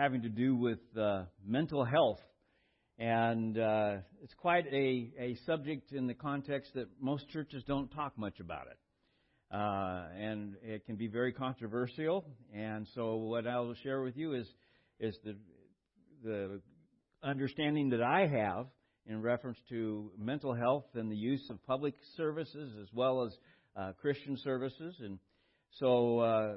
[0.00, 2.20] having to do with uh, mental health.
[2.98, 8.16] And uh, it's quite a, a subject in the context that most churches don't talk
[8.16, 8.78] much about it.
[9.54, 12.24] Uh, and it can be very controversial.
[12.54, 14.46] And so, what I will share with you is
[15.00, 15.36] is the
[16.24, 16.60] the
[17.22, 18.66] understanding that I have
[19.06, 23.36] in reference to mental health and the use of public services as well as
[23.76, 24.94] uh, Christian services.
[25.00, 25.18] And
[25.78, 26.54] so, uh,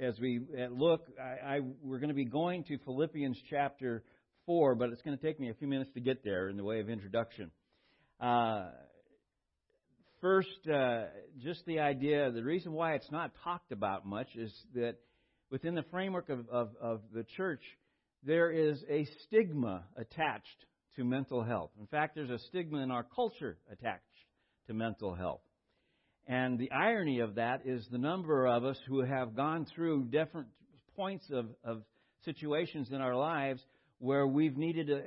[0.00, 0.40] as we
[0.70, 4.02] look, I, I, we're going to be going to Philippians chapter
[4.46, 6.64] 4, but it's going to take me a few minutes to get there in the
[6.64, 7.50] way of introduction.
[8.20, 8.70] Uh,
[10.20, 11.04] first, uh,
[11.42, 14.96] just the idea, the reason why it's not talked about much is that
[15.50, 17.62] within the framework of, of, of the church,
[18.24, 21.70] there is a stigma attached to mental health.
[21.78, 24.04] In fact, there's a stigma in our culture attached
[24.66, 25.40] to mental health.
[26.26, 30.48] And the irony of that is the number of us who have gone through different
[30.96, 31.82] points of, of
[32.24, 33.60] situations in our lives
[33.98, 35.02] where we've needed to,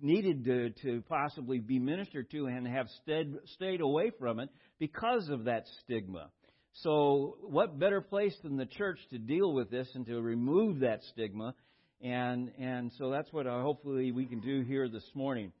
[0.00, 5.28] needed to, to possibly be ministered to and have stayed, stayed away from it because
[5.28, 6.30] of that stigma.
[6.72, 11.02] So, what better place than the church to deal with this and to remove that
[11.10, 11.54] stigma?
[12.00, 15.52] And and so that's what hopefully we can do here this morning.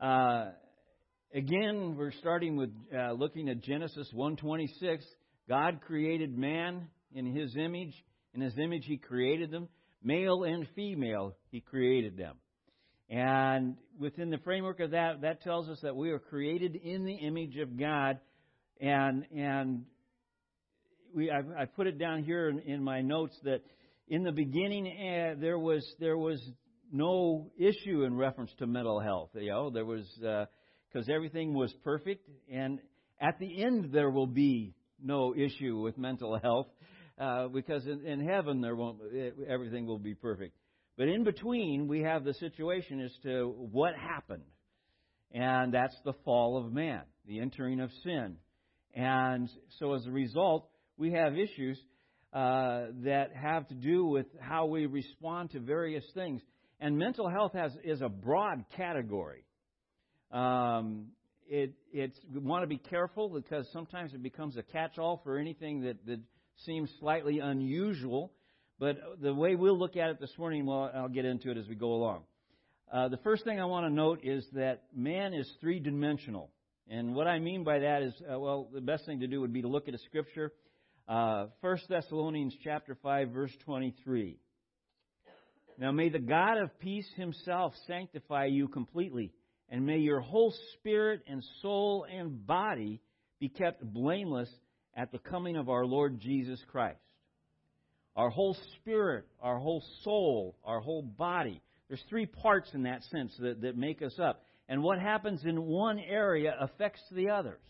[0.00, 0.50] Uh,
[1.34, 5.02] again, we're starting with uh, looking at Genesis 1:26.
[5.48, 7.94] God created man in His image.
[8.34, 9.68] In His image, He created them.
[10.02, 12.36] Male and female, He created them.
[13.10, 17.14] And within the framework of that, that tells us that we are created in the
[17.14, 18.18] image of God.
[18.80, 19.84] And and
[21.14, 23.62] we I, I put it down here in, in my notes that
[24.08, 26.40] in the beginning uh, there was there was
[26.90, 29.30] no issue in reference to mental health.
[29.34, 30.06] You know, there was
[30.92, 32.80] because everything was perfect, and
[33.20, 36.66] at the end there will be no issue with mental health
[37.18, 38.98] uh, because in, in heaven there won't
[39.48, 40.54] everything will be perfect.
[40.96, 44.42] But in between, we have the situation as to what happened,
[45.32, 48.36] and that's the fall of man, the entering of sin,
[48.94, 49.48] and
[49.78, 51.78] so as a result, we have issues
[52.32, 56.42] uh, that have to do with how we respond to various things.
[56.80, 59.44] And mental health has is a broad category.
[60.30, 61.06] Um,
[61.48, 65.82] it it's we want to be careful because sometimes it becomes a catch-all for anything
[65.82, 66.20] that, that
[66.66, 68.32] seems slightly unusual.
[68.78, 71.66] But the way we'll look at it this morning, well, I'll get into it as
[71.66, 72.22] we go along.
[72.92, 76.50] Uh, the first thing I want to note is that man is three-dimensional.
[76.88, 79.52] And what I mean by that is, uh, well, the best thing to do would
[79.52, 80.52] be to look at a scripture
[81.08, 84.36] uh, 1 Thessalonians chapter 5 verse 23.
[85.78, 89.32] Now may the God of peace himself sanctify you completely,
[89.68, 93.00] and may your whole spirit and soul and body
[93.38, 94.48] be kept blameless
[94.94, 96.98] at the coming of our Lord Jesus Christ.
[98.16, 101.62] Our whole spirit, our whole soul, our whole body.
[101.88, 104.42] There's three parts in that sense that, that make us up.
[104.68, 107.62] And what happens in one area affects the others.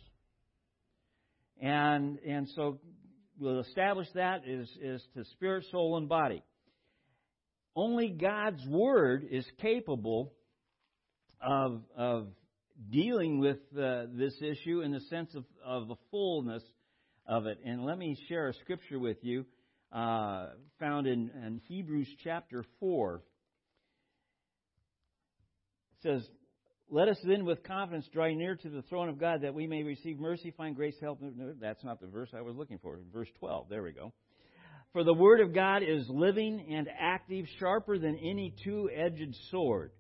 [1.60, 2.78] And, and so
[3.38, 6.42] we'll establish that is, is to spirit, soul, and body.
[7.76, 10.32] Only God's Word is capable
[11.41, 12.28] of, of
[12.91, 16.62] dealing with uh, this issue in the sense of, of the fullness
[17.26, 17.59] of it.
[17.65, 19.44] And let me share a scripture with you
[19.93, 20.48] uh,
[20.78, 23.22] found in, in Hebrews chapter 4.
[25.97, 26.28] It says,
[26.91, 29.82] let us then with confidence draw near to the throne of God that we may
[29.82, 31.21] receive mercy, find grace, help.
[31.21, 32.98] No, that's not the verse I was looking for.
[33.12, 33.69] Verse 12.
[33.69, 34.12] There we go.
[34.94, 39.93] For the word of God is living and active, sharper than any two edged sword,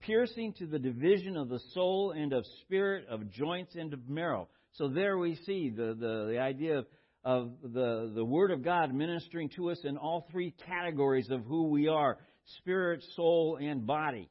[0.00, 4.48] piercing to the division of the soul and of spirit, of joints and of marrow.
[4.72, 6.86] So there we see the, the, the idea of,
[7.24, 11.68] of the, the word of God ministering to us in all three categories of who
[11.68, 12.18] we are
[12.58, 14.28] spirit, soul, and body.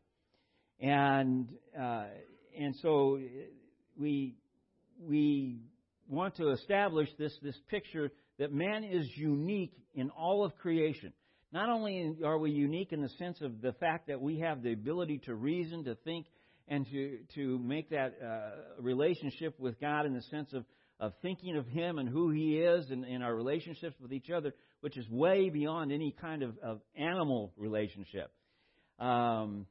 [0.79, 2.05] And uh,
[2.57, 3.19] and so
[3.99, 4.35] we
[4.99, 5.59] we
[6.07, 11.13] want to establish this this picture that man is unique in all of creation.
[11.51, 14.73] Not only are we unique in the sense of the fact that we have the
[14.73, 16.27] ability to reason, to think,
[16.67, 20.65] and to to make that uh, relationship with God in the sense of
[20.99, 24.53] of thinking of Him and who He is and, and our relationships with each other,
[24.81, 28.31] which is way beyond any kind of, of animal relationship.
[28.99, 29.67] Um,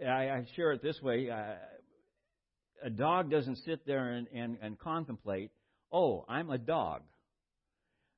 [0.00, 1.30] I, I share it this way.
[1.30, 1.54] Uh,
[2.84, 5.50] a dog doesn't sit there and, and, and contemplate,
[5.92, 7.02] oh, I'm a dog.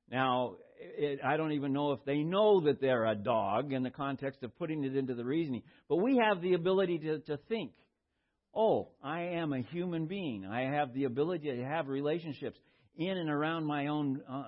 [0.09, 3.89] Now, it, I don't even know if they know that they're a dog in the
[3.89, 5.63] context of putting it into the reasoning.
[5.87, 7.71] But we have the ability to, to think,
[8.55, 10.45] oh, I am a human being.
[10.45, 12.57] I have the ability to have relationships
[12.95, 14.43] in and around my own uh,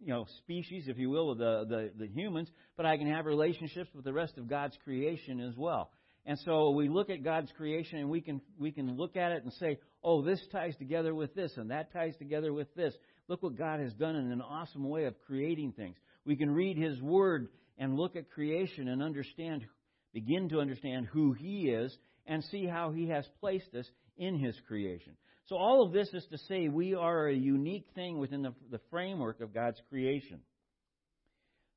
[0.00, 3.26] you know species, if you will, of the, the the humans, but I can have
[3.26, 5.90] relationships with the rest of God's creation as well.
[6.24, 9.42] And so we look at God's creation and we can we can look at it
[9.42, 12.94] and say, "Oh, this ties together with this and that ties together with this."
[13.28, 15.96] Look what God has done in an awesome way of creating things.
[16.24, 17.48] We can read his word
[17.78, 19.64] and look at creation and understand
[20.12, 21.96] begin to understand who he is
[22.26, 23.86] and see how he has placed us
[24.18, 25.16] in his creation.
[25.46, 28.80] So all of this is to say we are a unique thing within the, the
[28.90, 30.40] framework of God's creation.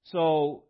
[0.03, 0.63] So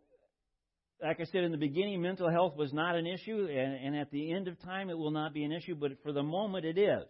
[1.02, 4.10] like I said in the beginning, mental health was not an issue, and, and, at
[4.10, 6.78] the end of time, it will not be an issue, but for the moment, it
[6.78, 7.04] is.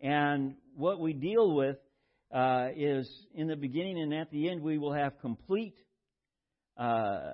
[0.00, 1.76] And what we deal with
[2.32, 5.74] uh, is in the beginning and at the end, we will have complete
[6.76, 7.32] uh,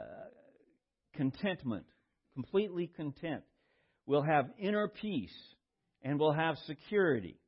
[1.14, 1.86] contentment,
[2.34, 3.42] completely content.
[4.06, 5.34] We'll have inner peace,
[6.02, 7.38] and we'll have security.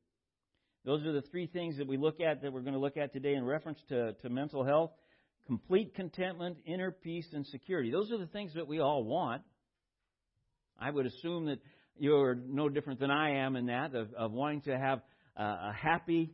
[0.85, 3.13] Those are the three things that we look at that we're going to look at
[3.13, 4.91] today in reference to, to mental health
[5.47, 7.89] complete contentment, inner peace, and security.
[7.89, 9.41] Those are the things that we all want.
[10.79, 11.59] I would assume that
[11.97, 15.01] you're no different than I am in that, of, of wanting to have
[15.35, 16.33] a, a happy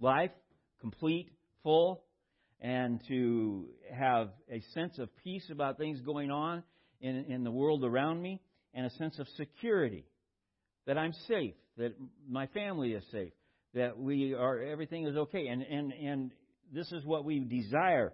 [0.00, 0.32] life,
[0.80, 1.30] complete,
[1.62, 2.02] full,
[2.60, 6.62] and to have a sense of peace about things going on
[7.00, 8.40] in, in the world around me,
[8.74, 10.04] and a sense of security
[10.86, 11.94] that I'm safe, that
[12.28, 13.32] my family is safe,
[13.74, 16.32] that we are everything is okay, and and and
[16.72, 18.12] this is what we desire.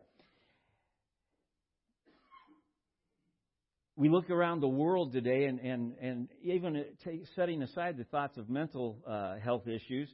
[3.96, 6.84] We look around the world today, and, and, and even
[7.36, 10.12] setting aside the thoughts of mental uh, health issues,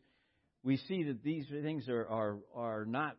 [0.62, 3.16] we see that these things are, are, are not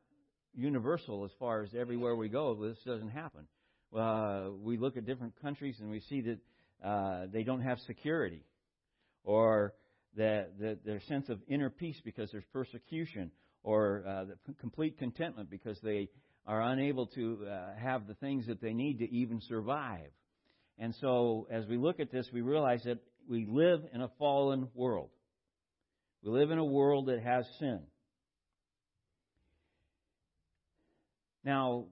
[0.54, 2.56] universal as far as everywhere we go.
[2.56, 3.48] This doesn't happen.
[3.96, 6.40] Uh, we look at different countries and we see that
[6.88, 8.44] uh, they don't have security,
[9.24, 9.74] or
[10.18, 13.32] that, that their sense of inner peace because there's persecution,
[13.64, 16.10] or uh, the complete contentment because they
[16.48, 20.10] are unable to uh, have the things that they need to even survive.
[20.80, 22.98] And so, as we look at this, we realize that
[23.30, 25.10] we live in a fallen world.
[26.24, 27.80] We live in a world that has sin.
[31.44, 31.86] Now,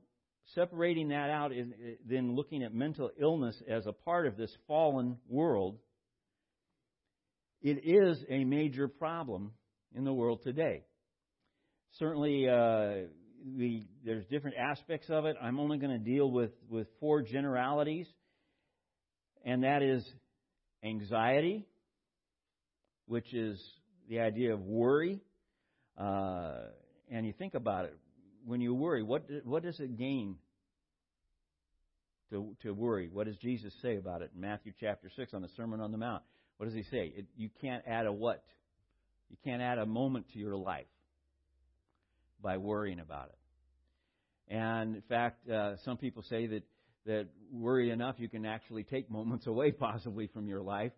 [0.54, 1.74] separating that out and
[2.08, 5.80] then looking at mental illness as a part of this fallen world,
[7.62, 9.52] it is a major problem
[9.96, 10.84] in the world today.
[11.98, 13.08] Certainly, uh,
[13.58, 15.36] we, there's different aspects of it.
[15.42, 18.08] I'm only going to deal with, with four generalities
[19.46, 20.06] and that is
[20.84, 21.66] anxiety,
[23.06, 23.60] which is
[24.10, 25.22] the idea of worry.
[25.98, 26.56] Uh,
[27.12, 27.96] and you think about it,
[28.46, 30.36] when you worry, what what does it gain
[32.32, 33.10] to to worry?
[33.12, 35.98] What does Jesus say about it in Matthew chapter six on the Sermon on the
[35.98, 36.24] Mount?
[36.58, 37.14] What does he say?
[37.16, 38.44] It, you can't add a what?
[39.30, 40.88] You can't add a moment to your life
[42.42, 44.54] by worrying about it.
[44.54, 46.64] And in fact, uh, some people say that
[47.06, 50.94] that worry enough you can actually take moments away possibly from your life.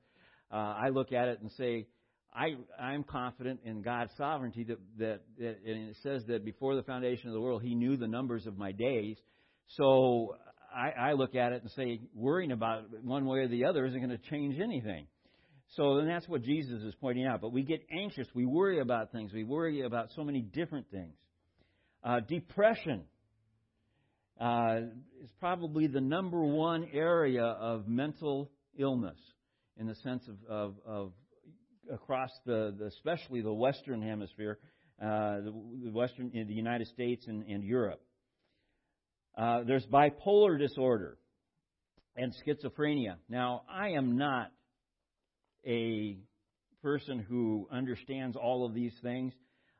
[0.52, 1.88] Uh, I look at it and say,
[2.34, 6.84] I, I'm confident in God's sovereignty that, that, that, and it says that before the
[6.84, 9.18] foundation of the world, He knew the numbers of my days.
[9.68, 10.36] So
[10.74, 13.86] I, I look at it and say, worrying about it one way or the other
[13.86, 15.08] isn't going to change anything.
[15.76, 17.42] So then that's what Jesus is pointing out.
[17.42, 18.28] But we get anxious.
[18.34, 19.32] We worry about things.
[19.34, 21.16] We worry about so many different things.
[22.04, 23.04] Uh, depression
[24.40, 24.78] uh,
[25.22, 29.18] is probably the number one area of mental illness
[29.78, 31.14] in the sense of, of, of
[31.92, 34.60] across the, the, especially the Western Hemisphere,
[35.02, 35.52] uh, the,
[35.92, 38.02] Western the United States and, and Europe.
[39.38, 41.18] Uh, there's bipolar disorder
[42.16, 43.16] and schizophrenia.
[43.30, 44.52] Now, I am not
[45.66, 46.18] a
[46.82, 49.34] person who understands all of these things.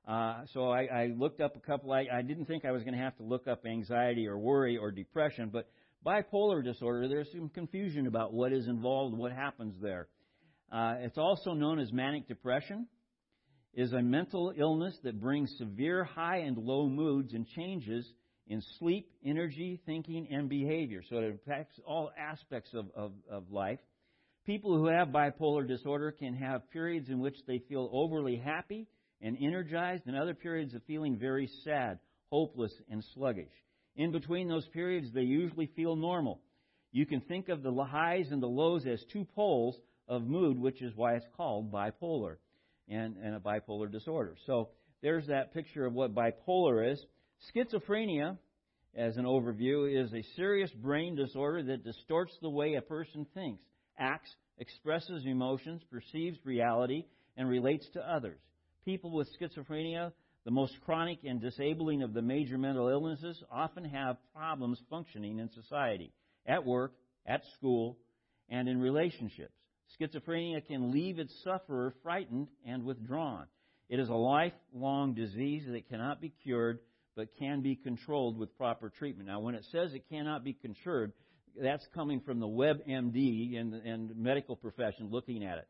[0.08, 1.92] Uh, so I, I looked up a couple.
[1.92, 4.78] I, I didn't think I was going to have to look up anxiety or worry
[4.78, 5.70] or depression, but
[6.06, 10.08] bipolar disorder, there's some confusion about what is involved, what happens there.
[10.72, 12.88] Uh, it's also known as manic depression.
[13.74, 18.06] Is a mental illness that brings severe high and low moods and changes
[18.48, 21.02] in sleep, energy, thinking, and behavior.
[21.10, 23.80] So it affects all aspects of, of, of life.
[24.46, 28.88] People who have bipolar disorder can have periods in which they feel overly happy
[29.22, 32.00] and energized, and other periods of feeling very sad,
[32.32, 33.52] hopeless, and sluggish.
[33.96, 36.42] In between those periods, they usually feel normal.
[36.92, 39.78] You can think of the highs and the lows as two poles
[40.12, 42.36] of mood, which is why it's called bipolar
[42.88, 44.36] and, and a bipolar disorder.
[44.46, 44.70] So
[45.02, 47.04] there's that picture of what bipolar is.
[47.56, 48.38] Schizophrenia,
[48.96, 53.64] as an overview, is a serious brain disorder that distorts the way a person thinks,
[53.98, 57.06] acts, expresses emotions, perceives reality,
[57.38, 58.38] and relates to others
[58.86, 60.12] people with schizophrenia,
[60.46, 65.50] the most chronic and disabling of the major mental illnesses, often have problems functioning in
[65.52, 66.12] society,
[66.46, 66.94] at work,
[67.26, 67.98] at school,
[68.50, 69.54] and in relationships.
[70.00, 73.46] Schizophrenia can leave its sufferer frightened and withdrawn.
[73.90, 76.80] It is a lifelong disease that cannot be cured
[77.16, 79.28] but can be controlled with proper treatment.
[79.28, 81.12] Now, when it says it cannot be cured,
[81.62, 85.68] that's coming from the WebMD and, and medical profession looking at it.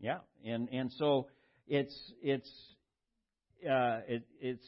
[0.00, 1.28] Yeah, and and so
[1.66, 2.50] it's it's
[3.66, 4.66] uh, it, it's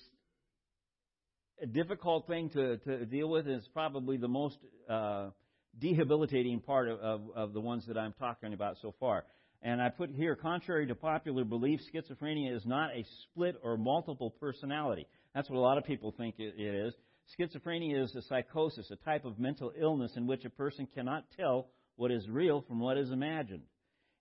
[1.63, 3.47] a difficult thing to, to deal with.
[3.47, 5.31] It's probably the most uh,
[5.79, 9.25] debilitating part of, of, of the ones that I'm talking about so far.
[9.63, 14.31] And I put here, contrary to popular belief, schizophrenia is not a split or multiple
[14.31, 15.07] personality.
[15.35, 16.95] That's what a lot of people think it is.
[17.39, 21.69] Schizophrenia is a psychosis, a type of mental illness in which a person cannot tell
[21.97, 23.63] what is real from what is imagined.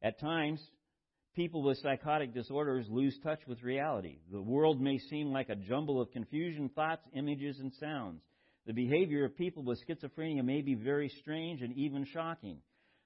[0.02, 0.60] At times,
[1.36, 4.20] people with psychotic disorders lose touch with reality.
[4.32, 8.22] The world may seem like a jumble of confusion, thoughts, images, and sounds.
[8.66, 12.60] The behavior of people with schizophrenia may be very strange and even shocking.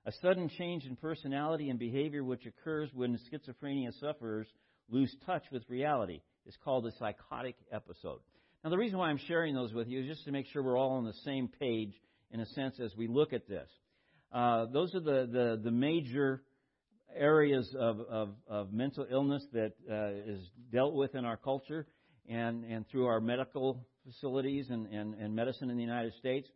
[0.06, 4.48] A sudden change in personality and behavior which occurs when schizophrenia sufferers
[4.90, 8.20] lose touch with reality is called a psychotic episode.
[8.64, 10.78] Now, the reason why I'm sharing those with you is just to make sure we're
[10.78, 11.94] all on the same page,
[12.32, 13.70] in a sense, as we look at this.
[14.32, 16.44] Uh, those are the, the, the major
[17.16, 20.39] areas of, of, of, mental illness that uh, is
[20.72, 21.88] dealt with in our culture
[22.28, 26.48] and, and through our medical facilities and, and, and medicine in the United States.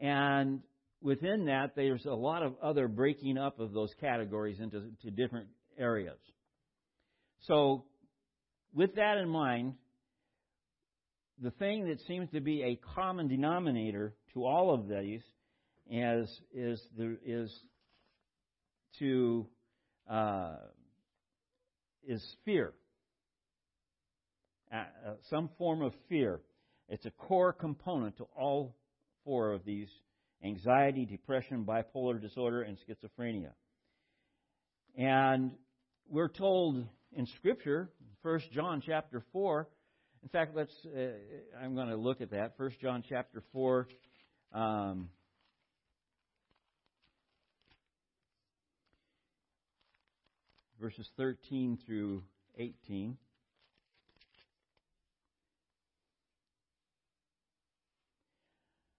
[0.00, 0.60] And
[1.00, 6.18] within that, there's a lot of other breaking up of those categories into different areas.
[7.42, 7.84] So,
[8.74, 9.74] with that in mind,
[11.40, 15.22] the thing that seems to be a common denominator to all of these
[15.90, 17.52] is is the, is
[19.00, 19.46] to
[20.08, 20.56] uh,
[22.06, 22.72] is fear,
[24.72, 26.40] uh, uh, some form of fear.
[26.88, 28.74] It's a core component to all
[29.24, 29.88] four of these
[30.44, 33.52] anxiety, depression, bipolar disorder, and schizophrenia.
[34.96, 35.52] And
[36.08, 37.90] we're told in Scripture,
[38.22, 39.68] 1 John chapter 4,
[40.22, 41.00] in fact, let's, uh,
[41.60, 42.54] I'm going to look at that.
[42.56, 43.88] 1 John chapter 4,
[44.52, 45.08] um,
[50.82, 52.24] verses 13 through
[52.58, 53.16] 18.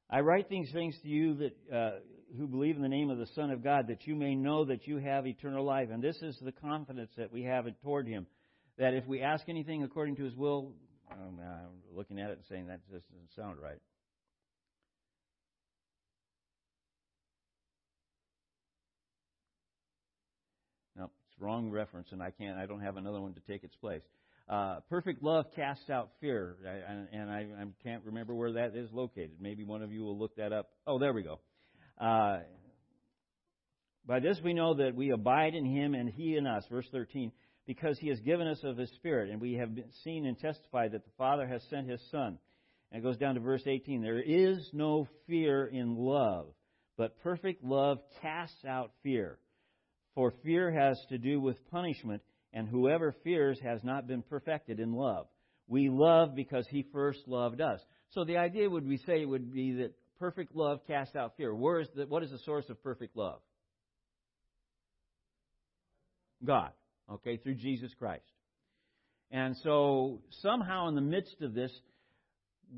[0.09, 1.91] I write these things to you that uh,
[2.37, 4.87] who believe in the name of the Son of God, that you may know that
[4.87, 5.89] you have eternal life.
[5.91, 8.27] And this is the confidence that we have toward Him,
[8.77, 10.71] that if we ask anything according to His will,
[11.11, 13.81] um, I'm looking at it and saying that just doesn't sound right.
[20.95, 22.57] No, it's wrong reference, and I can't.
[22.57, 24.01] I don't have another one to take its place.
[24.50, 26.57] Uh, perfect love casts out fear,
[26.88, 29.38] and, and I, I, can't remember where that is located.
[29.39, 30.69] Maybe one of you will look that up.
[30.85, 31.39] Oh, there we go.
[31.97, 32.39] Uh,
[34.05, 36.65] by this we know that we abide in Him and He in us.
[36.69, 37.31] Verse 13.
[37.65, 39.69] Because He has given us of His Spirit, and we have
[40.03, 42.38] seen and testified that the Father has sent His Son.
[42.91, 44.01] And it goes down to verse 18.
[44.01, 46.47] There is no fear in love,
[46.97, 49.39] but perfect love casts out fear.
[50.15, 52.22] For fear has to do with punishment
[52.53, 55.27] and whoever fears has not been perfected in love.
[55.67, 57.79] We love because he first loved us.
[58.12, 61.53] So the idea would we say would be that perfect love casts out fear.
[61.53, 63.39] Where is the, what is the source of perfect love?
[66.46, 66.72] God.
[67.12, 68.24] Okay, through Jesus Christ.
[69.32, 71.72] And so somehow in the midst of this,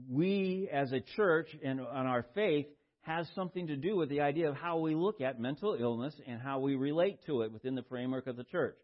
[0.10, 2.68] we as a church and on our faith
[3.06, 6.42] has something to do with the idea of how we look at mental illness and
[6.42, 8.78] how we relate to it within the framework of the church.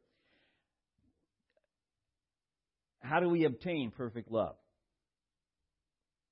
[2.99, 4.55] How do we obtain perfect love?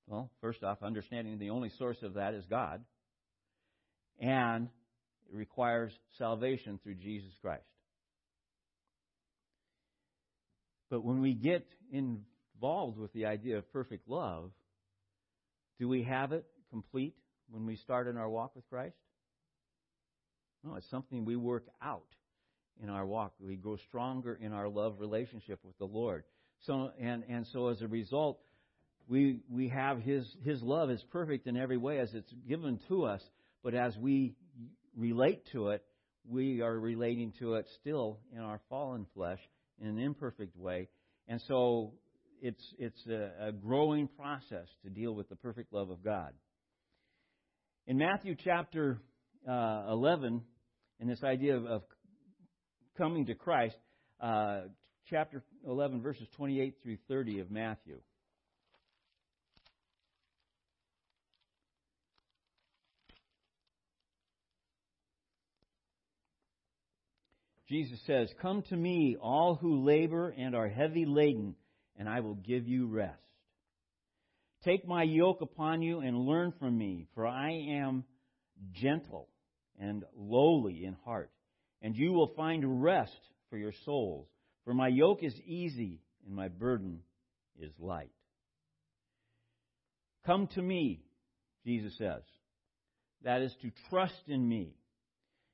[0.05, 2.83] Well, first off, understanding the only source of that is God.
[4.19, 4.69] And
[5.31, 7.63] it requires salvation through Jesus Christ.
[10.91, 14.51] But when we get involved with the idea of perfect love,
[15.79, 17.15] do we have it complete
[17.51, 18.95] when we start in our walk with Christ?
[20.63, 22.03] No, it's something we work out
[22.81, 23.33] in our walk.
[23.39, 26.23] We grow stronger in our love relationship with the Lord.
[26.65, 28.39] So and and so as a result,
[29.07, 33.05] we we have his his love is perfect in every way as it's given to
[33.05, 33.21] us.
[33.63, 34.35] But as we
[34.95, 35.83] relate to it,
[36.27, 39.39] we are relating to it still in our fallen flesh
[39.81, 40.89] in an imperfect way,
[41.27, 41.93] and so
[42.41, 46.33] it's it's a, a growing process to deal with the perfect love of God.
[47.89, 49.01] In Matthew chapter
[49.49, 50.43] uh, 11,
[50.99, 51.81] in this idea of, of
[52.99, 53.77] coming to Christ,
[54.21, 54.65] uh,
[55.09, 57.97] chapter 11, verses 28 through 30 of Matthew.
[67.67, 71.55] Jesus says, Come to me, all who labor and are heavy laden,
[71.97, 73.17] and I will give you rest.
[74.63, 78.03] Take my yoke upon you and learn from me, for I am
[78.73, 79.29] gentle
[79.79, 81.31] and lowly in heart,
[81.81, 84.27] and you will find rest for your souls.
[84.65, 86.99] For my yoke is easy and my burden
[87.57, 88.11] is light.
[90.25, 91.03] Come to me,
[91.65, 92.21] Jesus says.
[93.23, 94.75] That is to trust in me.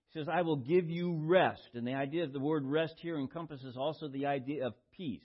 [0.10, 1.70] He says, I will give you rest.
[1.74, 5.24] And the idea of the word rest here encompasses also the idea of peace.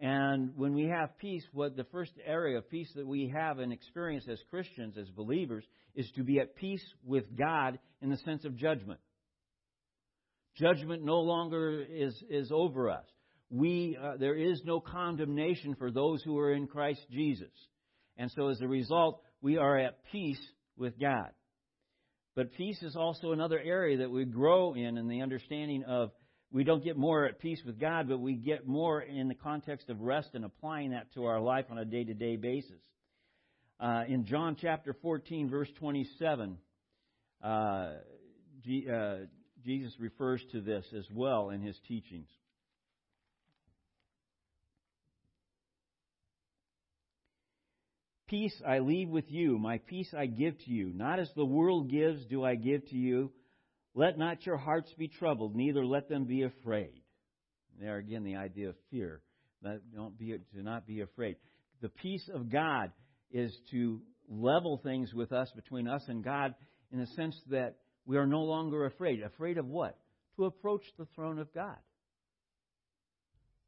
[0.00, 3.72] And when we have peace, what the first area of peace that we have and
[3.72, 5.64] experience as Christians, as believers,
[5.94, 9.00] is to be at peace with God in the sense of judgment.
[10.56, 13.04] Judgment no longer is, is over us.
[13.50, 17.52] We, uh, there is no condemnation for those who are in Christ Jesus.
[18.16, 20.40] And so as a result, we are at peace
[20.76, 21.30] with God.
[22.36, 26.12] But peace is also another area that we grow in in the understanding of
[26.50, 29.90] we don't get more at peace with God, but we get more in the context
[29.90, 32.80] of rest and applying that to our life on a day to day basis.
[33.78, 36.56] Uh, in John chapter 14, verse 27,
[37.44, 37.90] uh,
[38.64, 39.16] G, uh,
[39.64, 42.28] Jesus refers to this as well in his teachings.
[48.26, 50.92] Peace I leave with you, my peace I give to you.
[50.94, 53.32] Not as the world gives, do I give to you.
[53.94, 57.02] Let not your hearts be troubled, neither let them be afraid.
[57.80, 59.20] There again, the idea of fear.
[59.94, 61.36] Don't be, do not be afraid.
[61.80, 62.92] The peace of God
[63.30, 66.54] is to level things with us, between us and God,
[66.92, 67.76] in the sense that
[68.06, 69.22] we are no longer afraid.
[69.22, 69.96] Afraid of what?
[70.36, 71.76] To approach the throne of God.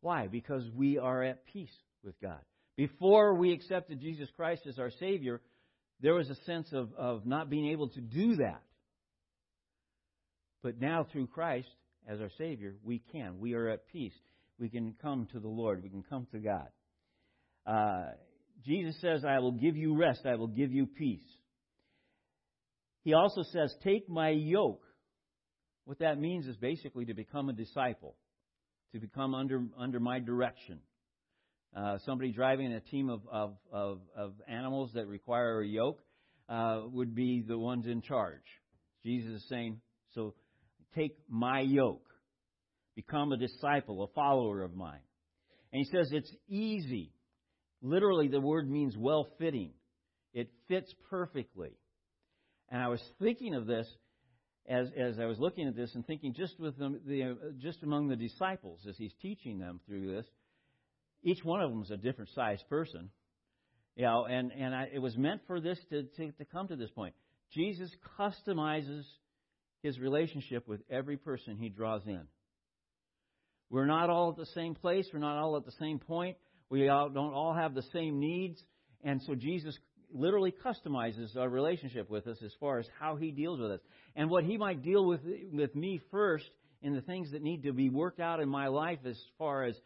[0.01, 0.29] Why?
[0.29, 2.41] Because we are at peace with God.
[2.77, 5.41] Before we accepted Jesus Christ as our Savior,
[6.01, 8.63] there was a sense of, of not being able to do that.
[10.63, 11.69] But now, through Christ
[12.09, 13.39] as our Savior, we can.
[13.39, 14.15] We are at peace.
[14.59, 15.83] We can come to the Lord.
[15.83, 16.69] We can come to God.
[17.67, 18.13] Uh,
[18.67, 20.27] Jesus says, I will give you rest.
[20.27, 21.25] I will give you peace.
[23.05, 24.83] He also says, Take my yoke.
[25.85, 28.17] What that means is basically to become a disciple,
[28.93, 30.81] to become under, under my direction.
[31.75, 36.01] Uh, somebody driving a team of, of, of, of, animals that require a yoke
[36.49, 38.43] uh, would be the ones in charge.
[39.05, 39.81] Jesus is saying,
[40.15, 40.35] so
[40.95, 42.07] take my yoke.
[42.97, 45.01] Become a disciple, a follower of mine.
[45.73, 47.13] And he says it's easy.
[47.83, 49.73] Literally, the word means well fitting.
[50.35, 51.79] It fits perfectly.
[52.69, 53.89] And I was thinking of this
[54.69, 58.09] as, as I was looking at this and thinking just with the, the just among
[58.09, 60.27] the disciples as he's teaching them through this
[61.23, 63.11] each one of them is a different sized person.
[63.97, 66.77] You know, and, and I, it was meant for this to, to, to come to
[66.77, 67.15] this point.
[67.53, 69.03] Jesus customizes
[69.83, 72.23] his relationship with every person he draws in.
[73.71, 75.07] We're not all at the same place.
[75.13, 76.37] We're not all at the same point.
[76.69, 78.61] We all, don't all have the same needs.
[79.03, 79.77] And so Jesus
[80.13, 83.81] literally customizes our relationship with us as far as how he deals with us.
[84.17, 85.21] And what he might deal with,
[85.53, 86.51] with me first
[86.83, 89.77] in the things that need to be worked out in my life as far as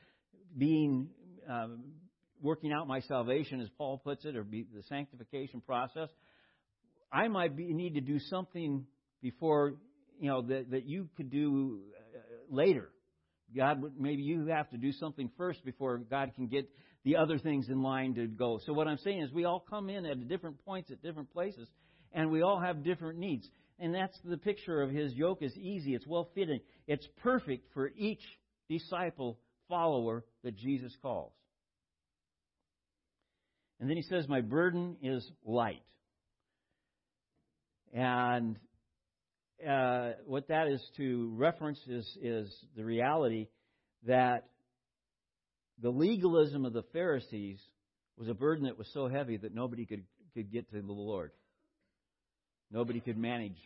[0.57, 1.09] being
[1.49, 1.85] um,
[2.41, 6.09] working out my salvation, as Paul puts it, or the sanctification process,
[7.13, 8.87] I might be, need to do something
[9.25, 9.73] before
[10.21, 11.81] you know that that you could do
[12.15, 12.91] uh, later.
[13.57, 16.69] God, maybe you have to do something first before God can get
[17.05, 18.61] the other things in line to go.
[18.67, 21.69] So what I'm saying is, we all come in at different points at different places,
[22.13, 23.49] and we all have different needs.
[23.79, 25.95] And that's the picture of His yoke is easy.
[25.95, 26.61] It's well fitting.
[26.87, 28.23] It's perfect for each
[28.69, 31.33] disciple follower that Jesus calls.
[33.81, 35.83] And then he says, My burden is light.
[37.93, 38.59] And
[39.67, 43.49] uh, what that is to reference is, is the reality
[44.07, 44.49] that
[45.81, 47.59] the legalism of the Pharisees
[48.17, 51.33] was a burden that was so heavy that nobody could, could get to the Lord.
[52.71, 53.57] Nobody could manage.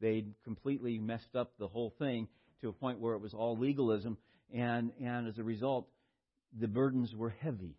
[0.00, 2.28] They'd completely messed up the whole thing
[2.60, 4.18] to a point where it was all legalism,
[4.52, 5.88] and, and as a result,
[6.58, 7.76] the burdens were heavy.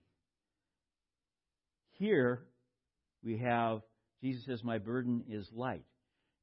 [1.98, 2.42] Here,
[3.24, 3.82] we have
[4.22, 5.84] Jesus says, My burden is light.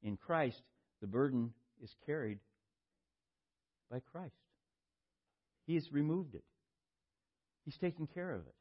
[0.03, 0.61] In Christ,
[1.01, 2.39] the burden is carried
[3.89, 4.35] by Christ.
[5.65, 6.43] He has removed it,
[7.65, 8.55] He's taken care of it.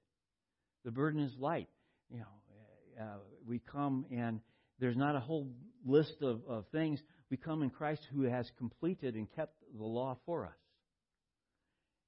[0.84, 1.68] The burden is light.
[2.10, 4.40] You know, uh, we come and
[4.78, 5.48] there's not a whole
[5.84, 7.00] list of, of things.
[7.30, 10.52] We come in Christ who has completed and kept the law for us.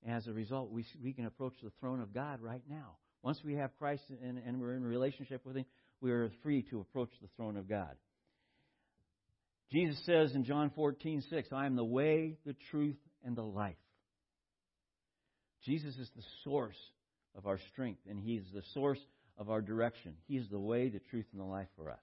[0.06, 2.96] As a result, we, we can approach the throne of God right now.
[3.22, 5.64] Once we have Christ and, and we're in relationship with Him,
[6.00, 7.96] we are free to approach the throne of God.
[9.70, 13.76] Jesus says in John 14, 6, I am the way, the truth, and the life.
[15.64, 16.78] Jesus is the source
[17.36, 19.00] of our strength, and He is the source
[19.36, 20.14] of our direction.
[20.26, 21.98] He is the way, the truth, and the life for us.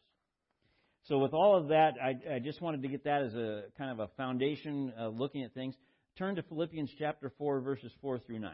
[1.07, 3.91] So, with all of that, I, I just wanted to get that as a kind
[3.91, 5.75] of a foundation of looking at things.
[6.17, 8.51] Turn to Philippians chapter 4, verses 4 through 9.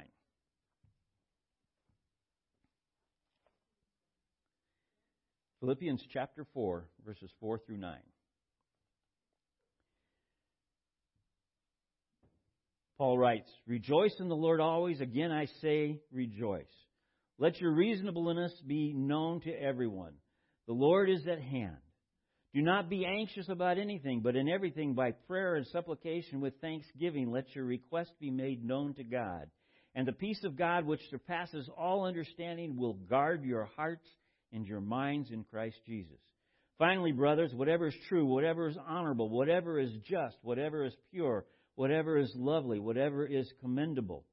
[5.62, 7.98] Philippians chapter 4, verses 4 through 9.
[13.02, 15.02] Paul writes, Rejoice in the Lord always.
[15.02, 16.70] Again, I say, rejoice.
[17.40, 20.14] Let your reasonableness be known to everyone.
[20.68, 21.78] The Lord is at hand.
[22.54, 27.32] Do not be anxious about anything, but in everything by prayer and supplication with thanksgiving
[27.32, 29.50] let your request be made known to God.
[29.96, 34.06] And the peace of God, which surpasses all understanding, will guard your hearts
[34.54, 36.20] and your minds in Christ Jesus.
[36.78, 41.46] Finally, brothers, whatever is true, whatever is honorable, whatever is just, whatever is pure,
[41.82, 44.24] whatever is lovely, whatever is commendable,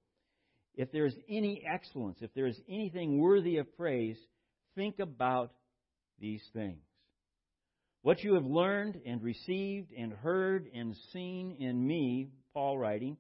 [0.74, 4.18] if there is any excellence, if there is anything worthy of praise,
[4.74, 5.50] think about
[6.20, 6.82] these things.
[8.02, 13.16] What you have learned and received and heard and seen in me, Paul writing,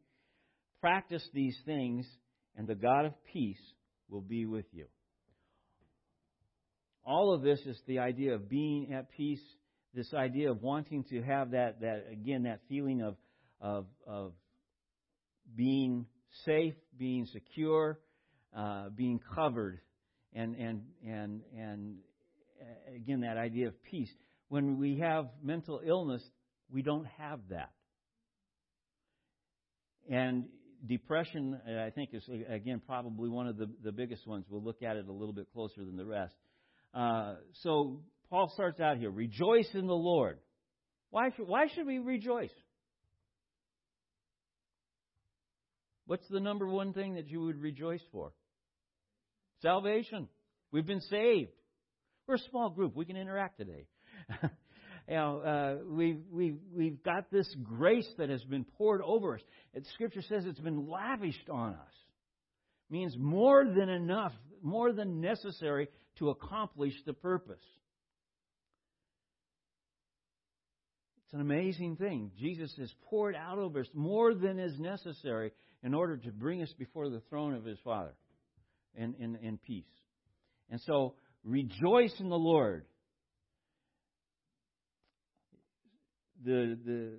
[0.82, 2.06] practice these things,
[2.54, 3.56] and the God of peace
[4.10, 4.84] will be with you.
[7.02, 9.40] All of this is the idea of being at peace,
[9.94, 13.16] this idea of wanting to have that, that again, that feeling of,
[13.60, 14.32] of, of
[15.56, 16.06] being
[16.44, 17.98] safe, being secure,
[18.56, 19.80] uh, being covered,
[20.34, 21.96] and, and, and, and
[22.60, 24.10] uh, again, that idea of peace.
[24.48, 26.22] When we have mental illness,
[26.70, 27.70] we don't have that.
[30.10, 30.44] And
[30.86, 34.46] depression, uh, I think, is, again, probably one of the, the biggest ones.
[34.48, 36.34] We'll look at it a little bit closer than the rest.
[36.94, 40.38] Uh, so Paul starts out here rejoice in the Lord.
[41.10, 42.50] Why should, why should we rejoice?
[46.08, 48.32] What's the number one thing that you would rejoice for?
[49.60, 50.26] Salvation.
[50.72, 51.50] We've been saved.
[52.26, 52.96] We're a small group.
[52.96, 53.86] We can interact today.
[54.42, 54.48] you
[55.14, 59.42] know, uh, we've, we've, we've got this grace that has been poured over us.
[59.74, 61.94] And Scripture says it's been lavished on us.
[62.88, 65.88] It means more than enough, more than necessary
[66.20, 67.60] to accomplish the purpose.
[71.26, 72.30] It's an amazing thing.
[72.38, 76.72] Jesus has poured out over us more than is necessary in order to bring us
[76.78, 78.14] before the throne of His Father
[78.94, 79.84] in, in, in peace.
[80.70, 81.14] And so,
[81.44, 82.84] rejoice in the Lord.
[86.44, 87.18] The, the,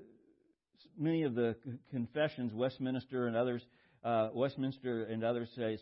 [0.97, 1.55] many of the
[1.91, 3.61] confessions, Westminster and others,
[4.03, 5.79] uh, Westminster and others says,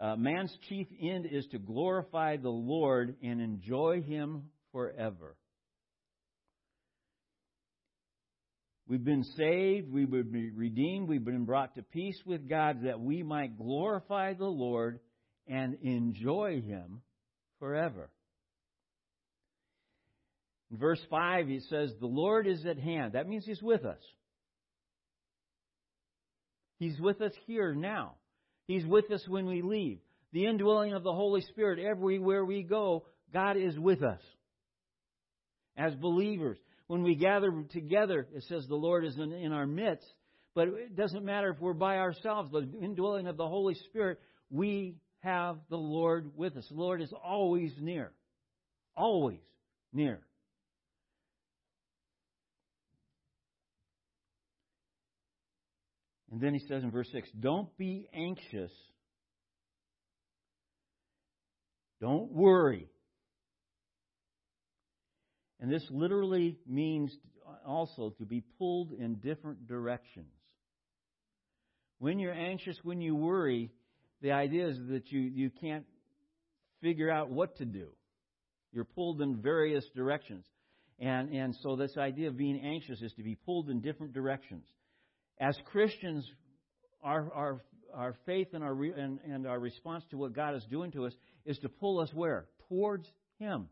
[0.00, 5.36] uh, man's chief end is to glorify the Lord and enjoy Him forever.
[8.90, 13.22] We've been saved, we've been redeemed, we've been brought to peace with God that we
[13.22, 14.98] might glorify the Lord
[15.46, 17.00] and enjoy Him
[17.60, 18.10] forever.
[20.72, 23.12] In verse 5, he says, The Lord is at hand.
[23.12, 24.02] That means He's with us.
[26.80, 28.16] He's with us here now.
[28.66, 30.00] He's with us when we leave.
[30.32, 34.20] The indwelling of the Holy Spirit everywhere we go, God is with us.
[35.76, 36.58] As believers,
[36.90, 40.12] when we gather together, it says the Lord is in, in our midst.
[40.56, 42.50] But it doesn't matter if we're by ourselves.
[42.50, 44.18] The indwelling of the Holy Spirit,
[44.50, 46.66] we have the Lord with us.
[46.68, 48.10] The Lord is always near.
[48.96, 49.38] Always
[49.92, 50.18] near.
[56.32, 58.72] And then he says in verse 6 Don't be anxious.
[62.00, 62.88] Don't worry.
[65.60, 67.16] And this literally means
[67.66, 70.32] also to be pulled in different directions.
[71.98, 73.70] When you're anxious, when you worry,
[74.22, 75.84] the idea is that you, you can't
[76.80, 77.88] figure out what to do.
[78.72, 80.46] You're pulled in various directions.
[80.98, 84.64] And, and so, this idea of being anxious is to be pulled in different directions
[85.40, 86.30] as Christians,
[87.02, 87.62] our, our,
[87.94, 91.06] our faith and our, re, and, and our response to what God is doing to
[91.06, 91.14] us
[91.46, 92.44] is to pull us where?
[92.68, 93.68] Towards Him.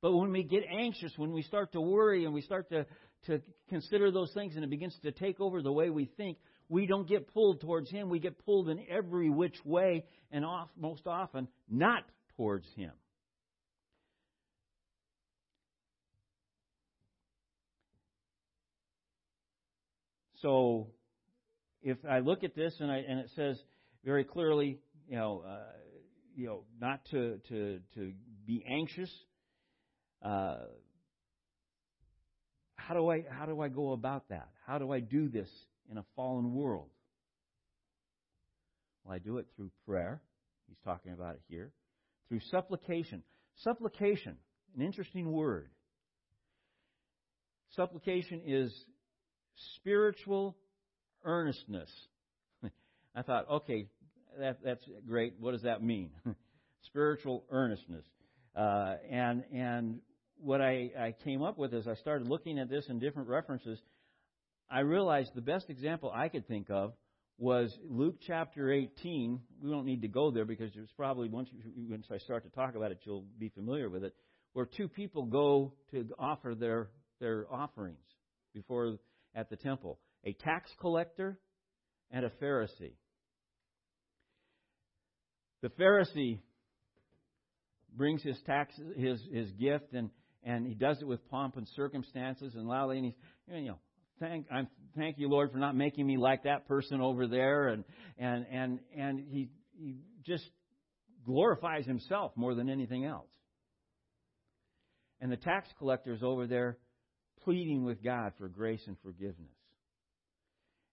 [0.00, 2.86] But when we get anxious, when we start to worry and we start to,
[3.26, 6.86] to consider those things and it begins to take over the way we think, we
[6.86, 8.08] don't get pulled towards Him.
[8.08, 12.04] We get pulled in every which way and off, most often not
[12.36, 12.92] towards Him.
[20.42, 20.88] So
[21.82, 23.60] if I look at this and, I, and it says
[24.04, 25.72] very clearly, you know, uh,
[26.36, 28.12] you know, not to, to, to
[28.46, 29.10] be anxious,
[30.22, 30.56] uh,
[32.76, 34.48] how do I how do I go about that?
[34.66, 35.48] How do I do this
[35.90, 36.88] in a fallen world?
[39.04, 40.20] Well, I do it through prayer.
[40.68, 41.72] He's talking about it here.
[42.28, 43.22] Through supplication.
[43.56, 44.36] Supplication,
[44.76, 45.70] an interesting word.
[47.74, 48.72] Supplication is
[49.76, 50.56] spiritual
[51.24, 51.90] earnestness.
[53.14, 53.88] I thought, okay,
[54.38, 55.34] that, that's great.
[55.40, 56.10] What does that mean?
[56.84, 58.04] spiritual earnestness.
[58.56, 60.00] Uh, and and
[60.40, 63.78] what I, I came up with as I started looking at this in different references,
[64.70, 66.92] I realized the best example I could think of
[67.38, 69.40] was Luke chapter 18.
[69.62, 72.50] We don't need to go there because it's probably once, you, once I start to
[72.50, 74.14] talk about it, you'll be familiar with it.
[74.52, 76.88] Where two people go to offer their
[77.20, 77.98] their offerings
[78.54, 78.96] before
[79.34, 81.38] at the temple, a tax collector
[82.10, 82.94] and a Pharisee.
[85.62, 86.38] The Pharisee
[87.96, 90.10] brings his tax his his gift and
[90.48, 93.14] and he does it with pomp and circumstances and loudly and he's
[93.48, 93.78] you know
[94.18, 97.84] thank I'm thank you Lord for not making me like that person over there and
[98.18, 100.44] and and and he he just
[101.24, 103.30] glorifies himself more than anything else.
[105.20, 106.78] And the tax collector is over there
[107.44, 109.52] pleading with God for grace and forgiveness.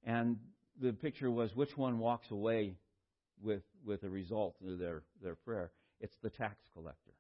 [0.04, 0.38] And
[0.82, 2.76] the picture was which one walks away
[3.42, 5.72] with with a result of their, their prayer.
[6.00, 7.14] It's the tax collector.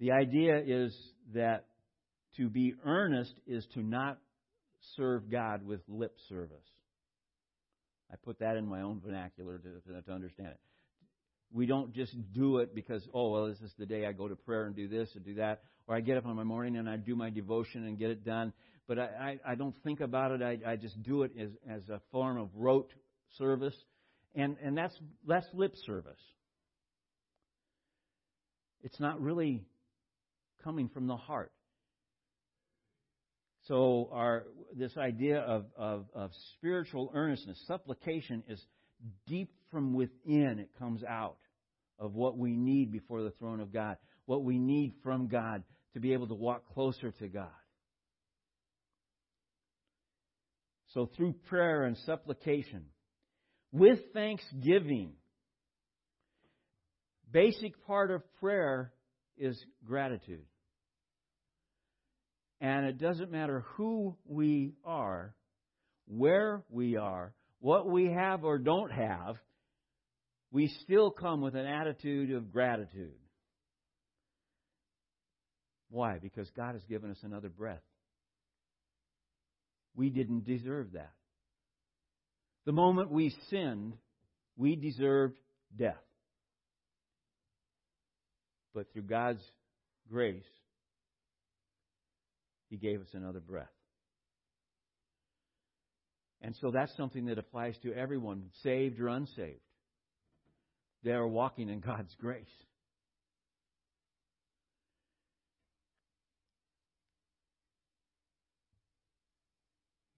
[0.00, 0.94] The idea is
[1.34, 1.66] that
[2.36, 4.18] to be earnest is to not
[4.96, 6.56] serve God with lip service.
[8.12, 10.60] I put that in my own vernacular to, to understand it.
[11.52, 14.34] We don't just do it because, oh, well, this is the day I go to
[14.34, 16.88] prayer and do this and do that, or I get up in my morning and
[16.88, 18.52] I do my devotion and get it done.
[18.86, 20.42] But I, I, I don't think about it.
[20.42, 22.92] I, I just do it as, as a form of rote
[23.38, 23.74] service.
[24.34, 24.94] And, and that's,
[25.26, 26.20] that's lip service.
[28.82, 29.64] It's not really
[30.64, 31.52] coming from the heart.
[33.68, 34.44] So our
[34.76, 38.62] this idea of, of, of spiritual earnestness, supplication is
[39.26, 40.58] deep from within.
[40.58, 41.36] It comes out
[41.98, 43.96] of what we need before the throne of God,
[44.26, 45.62] what we need from God
[45.94, 47.48] to be able to walk closer to God.
[50.92, 52.84] So through prayer and supplication,
[53.72, 55.14] with thanksgiving,
[57.32, 58.92] basic part of prayer
[59.36, 60.44] is gratitude.
[62.64, 65.34] And it doesn't matter who we are,
[66.06, 69.36] where we are, what we have or don't have,
[70.50, 73.18] we still come with an attitude of gratitude.
[75.90, 76.18] Why?
[76.18, 77.82] Because God has given us another breath.
[79.94, 81.12] We didn't deserve that.
[82.64, 83.92] The moment we sinned,
[84.56, 85.36] we deserved
[85.78, 86.00] death.
[88.74, 89.42] But through God's
[90.08, 90.46] grace,
[92.74, 93.70] He gave us another breath.
[96.40, 99.60] And so that's something that applies to everyone, saved or unsaved.
[101.04, 102.48] They are walking in God's grace.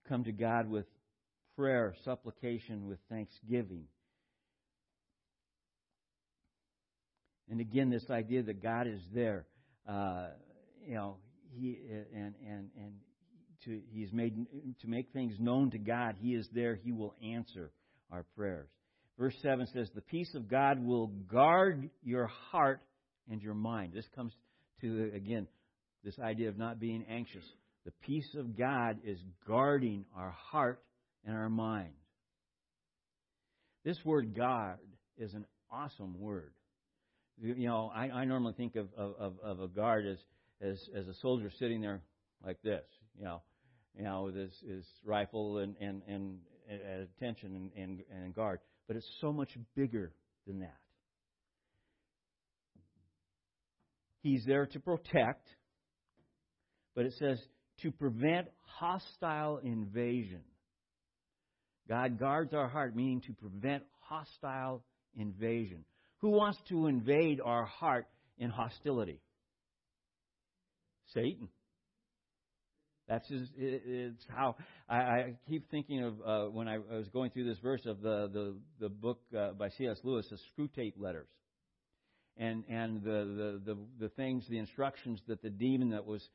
[0.09, 0.87] Come to God with
[1.57, 3.85] prayer, supplication, with thanksgiving.
[7.51, 9.45] And again, this idea that God is there,
[9.87, 10.29] uh,
[10.87, 11.17] you know,
[11.57, 12.93] He uh, and and and
[13.65, 14.35] to He's made
[14.81, 16.17] to make things known to God.
[16.21, 16.77] He is there.
[16.77, 17.73] He will answer
[18.11, 18.69] our prayers.
[19.19, 22.81] Verse seven says, "The peace of God will guard your heart
[23.31, 24.33] and your mind." This comes
[24.83, 25.49] to again
[26.05, 27.45] this idea of not being anxious.
[27.85, 30.83] The peace of God is guarding our heart
[31.25, 31.93] and our mind.
[33.85, 34.79] This word guard
[35.17, 36.53] is an awesome word.
[37.41, 40.19] You know, I, I normally think of, of, of a guard as,
[40.61, 42.01] as, as a soldier sitting there
[42.45, 42.85] like this,
[43.19, 43.43] you know,
[43.97, 46.39] you know, with his, his rifle and, and, and
[46.71, 48.61] at attention and, and, and guard.
[48.87, 50.13] But it's so much bigger
[50.47, 50.77] than that.
[54.23, 55.47] He's there to protect,
[56.95, 57.41] but it says
[57.83, 60.41] to prevent hostile invasion.
[61.89, 64.83] God guards our heart, meaning to prevent hostile
[65.17, 65.85] invasion.
[66.21, 68.07] Who wants to invade our heart
[68.39, 69.21] in hostility?
[71.15, 71.49] Satan.
[73.09, 74.57] That's his, it's how
[74.89, 78.57] I, keep thinking of uh, when I, was going through this verse of the the,
[78.81, 79.99] the book uh, by C.S.
[80.03, 81.29] Lewis, the Screwtape Letters,
[82.37, 86.29] and and the, the the the things, the instructions that the demon that was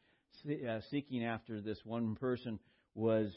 [0.49, 2.57] uh, seeking after this one person
[2.95, 3.29] was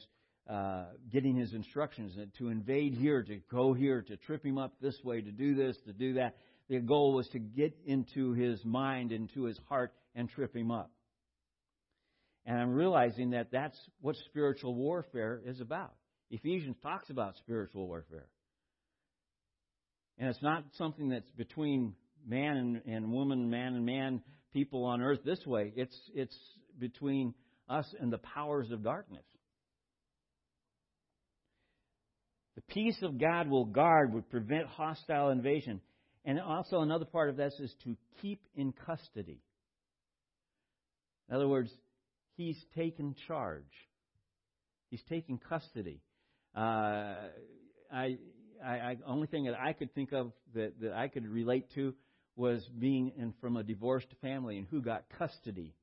[0.49, 5.03] uh, getting his instructions to invade here, to go here, to trip him up this
[5.03, 6.37] way, to do this, to do that.
[6.69, 10.91] The goal was to get into his mind, into his heart, and trip him up.
[12.47, 15.95] And I'm realizing that that's what spiritual warfare is about.
[16.31, 18.27] Ephesians talks about spiritual warfare.
[20.19, 21.95] And it's not something that's between
[22.27, 25.73] man and, and woman, man and man, people on earth this way.
[25.75, 26.37] It's, it's
[26.79, 27.35] between
[27.69, 29.25] us and the powers of darkness.
[32.57, 35.81] The peace of God will guard, would prevent hostile invasion.
[36.25, 39.41] And also, another part of this is to keep in custody.
[41.29, 41.71] In other words,
[42.37, 43.63] he's taken charge.
[44.91, 46.01] He's taken custody.
[46.57, 47.15] Uh,
[47.93, 48.19] I,
[48.65, 51.95] I, I, only thing that I could think of that, that I could relate to
[52.37, 55.75] was being in, from a divorced family and who got custody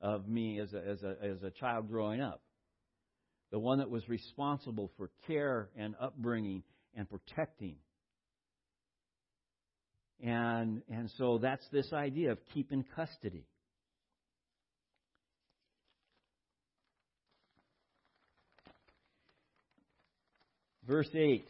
[0.00, 2.42] of me as a, as a, as a child growing up.
[3.50, 6.62] The one that was responsible for care and upbringing
[6.94, 7.76] and protecting.
[10.22, 13.46] And, and so that's this idea of keeping custody.
[20.90, 21.46] Verse 8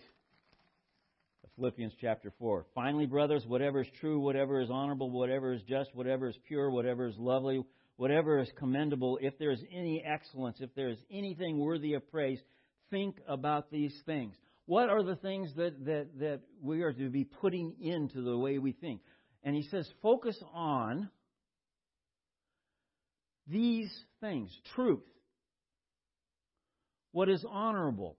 [1.45, 2.67] of Philippians chapter 4.
[2.75, 7.07] Finally, brothers, whatever is true, whatever is honorable, whatever is just, whatever is pure, whatever
[7.07, 7.65] is lovely,
[7.97, 12.39] whatever is commendable, if there is any excellence, if there is anything worthy of praise,
[12.91, 14.35] think about these things.
[14.67, 18.59] What are the things that, that, that we are to be putting into the way
[18.59, 19.01] we think?
[19.43, 21.09] And he says, focus on
[23.47, 25.01] these things truth,
[27.13, 28.19] what is honorable,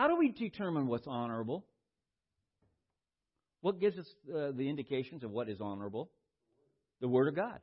[0.00, 1.66] how do we determine what's honorable?
[3.60, 6.10] What gives us uh, the indications of what is honorable?
[7.02, 7.58] The Word of God.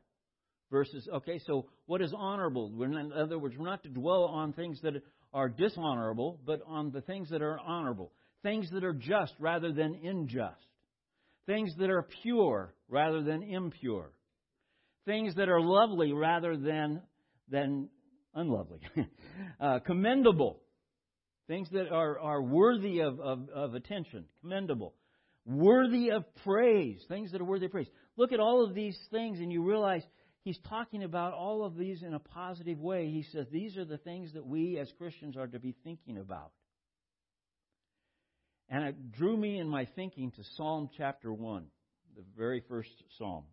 [0.69, 2.69] Versus, okay, so what is honorable?
[2.69, 4.93] Not, in other words, we're not to dwell on things that
[5.33, 8.11] are dishonorable, but on the things that are honorable.
[8.43, 10.63] Things that are just rather than unjust.
[11.47, 14.11] Things that are pure rather than impure.
[15.05, 17.01] Things that are lovely rather than,
[17.49, 17.89] than
[18.35, 18.81] unlovely.
[19.59, 20.61] uh, commendable
[21.47, 24.93] Things that are, are worthy of, of, of attention, commendable,
[25.45, 27.87] worthy of praise, things that are worthy of praise.
[28.17, 30.03] Look at all of these things and you realize
[30.43, 33.09] he's talking about all of these in a positive way.
[33.09, 36.51] He says these are the things that we as Christians are to be thinking about.
[38.69, 41.65] And it drew me in my thinking to Psalm chapter 1,
[42.17, 43.45] the very first psalm.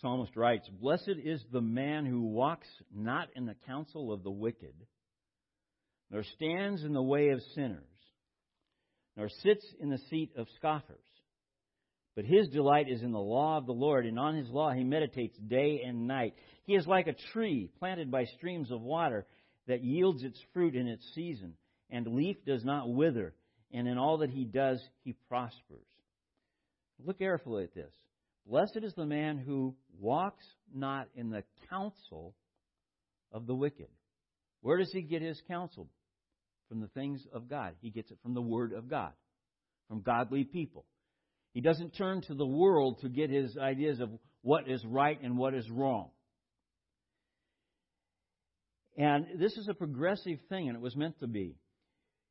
[0.00, 4.74] Psalmist writes, Blessed is the man who walks not in the counsel of the wicked,
[6.10, 7.84] nor stands in the way of sinners,
[9.16, 10.98] nor sits in the seat of scoffers.
[12.16, 14.84] But his delight is in the law of the Lord, and on his law he
[14.84, 16.34] meditates day and night.
[16.64, 19.26] He is like a tree planted by streams of water
[19.68, 21.54] that yields its fruit in its season,
[21.88, 23.34] and leaf does not wither,
[23.72, 25.86] and in all that he does he prospers.
[27.04, 27.92] Look carefully at this.
[28.50, 32.34] Blessed is the man who walks not in the counsel
[33.30, 33.86] of the wicked.
[34.60, 35.88] Where does he get his counsel?
[36.68, 37.74] From the things of God.
[37.80, 39.12] He gets it from the Word of God,
[39.86, 40.84] from godly people.
[41.54, 44.10] He doesn't turn to the world to get his ideas of
[44.42, 46.10] what is right and what is wrong.
[48.96, 51.54] And this is a progressive thing, and it was meant to be.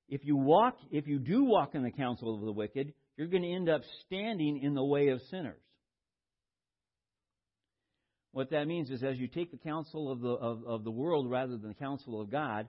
[0.09, 3.43] If you walk, if you do walk in the counsel of the wicked, you're going
[3.43, 5.61] to end up standing in the way of sinners.
[8.31, 11.29] What that means is as you take the counsel of the, of, of the world
[11.29, 12.67] rather than the counsel of God,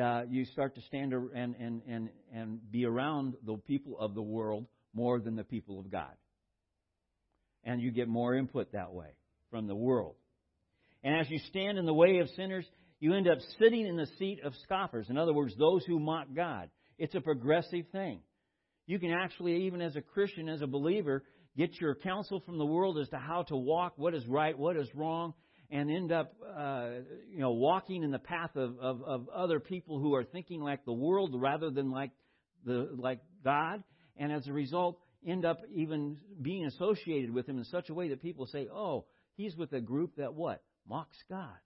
[0.00, 4.22] uh, you start to stand and, and, and, and be around the people of the
[4.22, 6.12] world more than the people of God.
[7.64, 9.08] And you get more input that way
[9.50, 10.16] from the world.
[11.02, 12.66] And as you stand in the way of sinners,
[13.00, 15.08] you end up sitting in the seat of scoffers.
[15.08, 16.70] In other words, those who mock God.
[16.98, 18.20] It's a progressive thing.
[18.86, 21.22] You can actually, even as a Christian, as a believer,
[21.56, 24.76] get your counsel from the world as to how to walk, what is right, what
[24.76, 25.34] is wrong,
[25.70, 26.90] and end up, uh,
[27.30, 30.84] you know, walking in the path of, of, of other people who are thinking like
[30.84, 32.10] the world rather than like
[32.64, 33.82] the like God,
[34.16, 38.08] and as a result, end up even being associated with Him in such a way
[38.08, 39.04] that people say, "Oh,
[39.36, 41.58] he's with a group that what mocks God."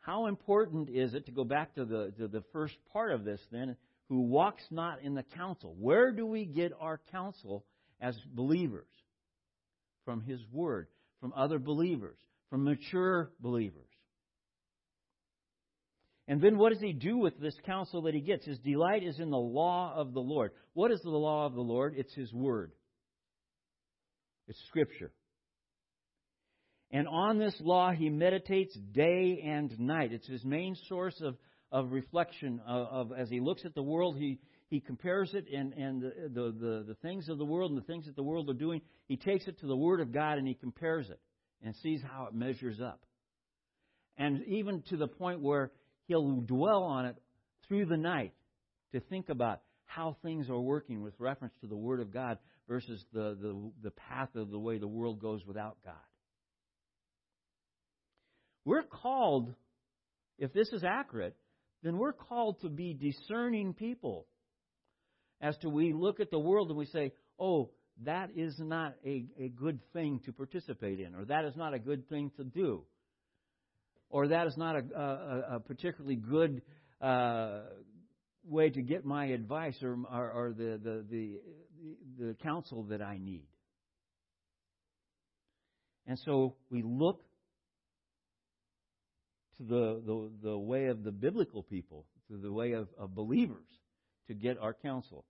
[0.00, 3.40] How important is it to go back to the to the first part of this
[3.50, 3.76] then?
[4.08, 5.74] Who walks not in the counsel.
[5.78, 7.64] Where do we get our counsel
[8.00, 8.88] as believers?
[10.04, 10.88] From His Word,
[11.20, 12.18] from other believers,
[12.50, 13.88] from mature believers.
[16.26, 18.46] And then what does he do with this counsel that he gets?
[18.46, 20.52] His delight is in the law of the Lord.
[20.72, 21.94] What is the law of the Lord?
[21.96, 22.72] It's his word.
[24.48, 25.12] It's scripture.
[26.90, 30.12] And on this law he meditates day and night.
[30.12, 31.36] It's his main source of,
[31.74, 35.72] of reflection of, of as he looks at the world, he, he compares it and,
[35.72, 38.48] and the, the, the, the things of the world and the things that the world
[38.48, 41.18] are doing, he takes it to the Word of God and he compares it
[41.64, 43.00] and sees how it measures up.
[44.16, 45.72] And even to the point where
[46.06, 47.16] he'll dwell on it
[47.66, 48.34] through the night
[48.92, 53.04] to think about how things are working with reference to the Word of God versus
[53.12, 55.94] the, the, the path of the way the world goes without God.
[58.64, 59.52] We're called,
[60.38, 61.36] if this is accurate,
[61.84, 64.26] then we're called to be discerning people.
[65.40, 67.70] As to we look at the world and we say, oh,
[68.04, 71.78] that is not a, a good thing to participate in, or that is not a
[71.78, 72.82] good thing to do,
[74.08, 76.62] or that is not a, a, a particularly good
[77.00, 77.60] uh,
[78.46, 81.40] way to get my advice or, or, or the, the, the,
[82.18, 83.46] the counsel that I need.
[86.06, 87.22] And so we look
[89.68, 93.66] the, the, the way of the biblical people, the way of, of believers
[94.28, 95.24] to get our counsel.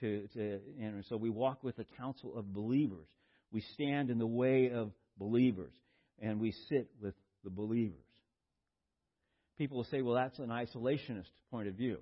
[0.00, 3.06] To, to, and so we walk with the counsel of believers.
[3.50, 5.72] We stand in the way of believers,
[6.20, 7.14] and we sit with
[7.44, 7.96] the believers.
[9.56, 11.98] People will say, well, that's an isolationist point of view.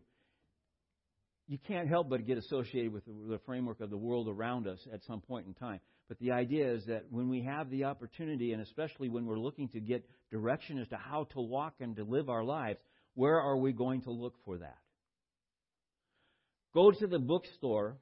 [1.47, 5.05] You can't help but get associated with the framework of the world around us at
[5.05, 5.81] some point in time.
[6.09, 9.69] But the idea is that when we have the opportunity, and especially when we're looking
[9.69, 10.05] to get
[10.35, 12.81] direction as to how to walk and to live our lives,
[13.15, 14.79] where are we going to look for that?
[16.75, 17.97] Go to the bookstore,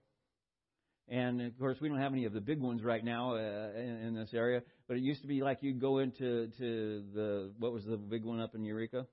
[1.08, 3.96] and of course we don't have any of the big ones right now uh, in,
[4.06, 4.62] in this area.
[4.88, 8.24] But it used to be like you'd go into to the what was the big
[8.24, 9.06] one up in Eureka?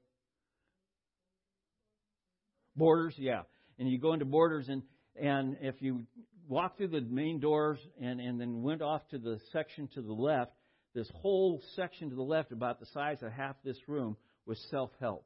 [2.78, 3.41] Borders, yeah.
[3.78, 4.84] And you go into Borders, and
[5.22, 6.05] and if you
[6.47, 10.13] walked through the main doors and, and then went off to the section to the
[10.13, 10.53] left,
[10.94, 14.92] this whole section to the left, about the size of half this room, was self
[15.00, 15.26] help.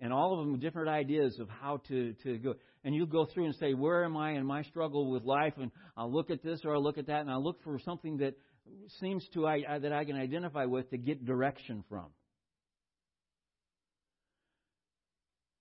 [0.00, 2.54] And all of them different ideas of how to, to go.
[2.84, 5.54] And you go through and say, Where am I in my struggle with life?
[5.58, 8.18] And I'll look at this or I'll look at that, and I'll look for something
[8.18, 8.34] that
[9.00, 12.06] seems to I, that I can identify with to get direction from.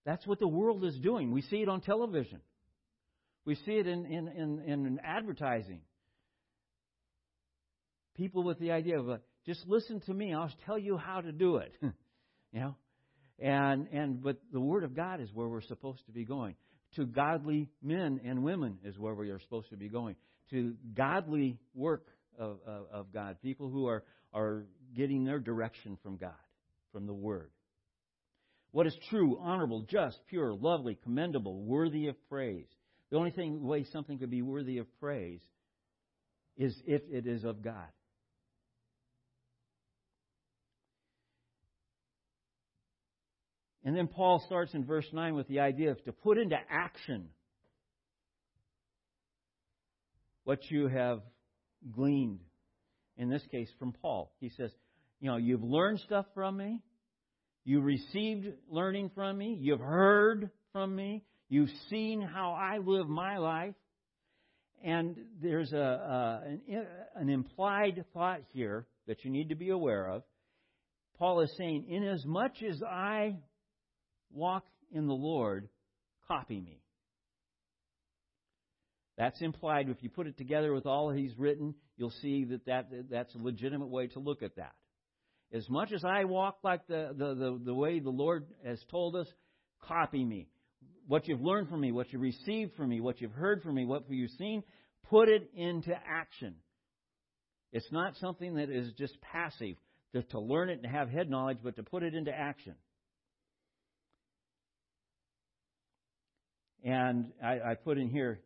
[0.06, 1.32] That's what the world is doing.
[1.32, 2.40] We see it on television.
[3.46, 5.82] We see it in, in, in, in advertising.
[8.20, 11.56] People with the idea of, just listen to me, I'll tell you how to do
[11.56, 11.74] it.
[11.80, 11.88] Hmm.
[12.52, 12.76] you know?
[13.40, 16.56] And, and, but the Word of God is where we're supposed to be going.
[16.98, 20.18] To godly men and women is where we are supposed to be going.
[20.50, 22.08] To godly work
[22.38, 23.38] of, of, of God.
[23.42, 24.04] People who are,
[24.34, 24.66] are
[24.98, 26.34] getting their direction from God,
[26.92, 27.52] from the Word.
[28.72, 32.68] What is true, honorable, just, pure, lovely, commendable, worthy of praise.
[33.12, 35.42] The only thing way something could be worthy of praise
[36.58, 37.88] is if it is of God.
[43.84, 47.30] And then Paul starts in verse 9 with the idea of to put into action
[50.44, 51.22] what you have
[51.92, 52.40] gleaned,
[53.18, 54.34] in this case from Paul.
[54.40, 54.72] He says,
[55.20, 56.82] You know, you've learned stuff from me,
[57.64, 63.38] you received learning from me, you've heard from me, You've seen how I live my
[63.38, 63.74] life.
[64.84, 70.08] And there's a, a an, an implied thought here that you need to be aware
[70.08, 70.24] of.
[71.18, 73.36] Paul is saying, Inasmuch as I
[74.32, 75.70] walk in the Lord,
[76.28, 76.82] copy me.
[79.18, 79.90] That's implied.
[79.90, 83.40] If you put it together with all he's written, you'll see that, that that's a
[83.40, 84.74] legitimate way to look at that.
[85.54, 89.16] As much as I walk like the, the, the, the way the Lord has told
[89.16, 89.28] us,
[89.82, 90.48] copy me
[91.10, 93.84] what you've learned from me, what you've received from me, what you've heard from me,
[93.84, 94.62] what you've seen,
[95.10, 96.54] put it into action.
[97.72, 99.76] It's not something that is just passive,
[100.14, 102.76] just to learn it and have head knowledge, but to put it into action.
[106.84, 108.40] And I, I put in here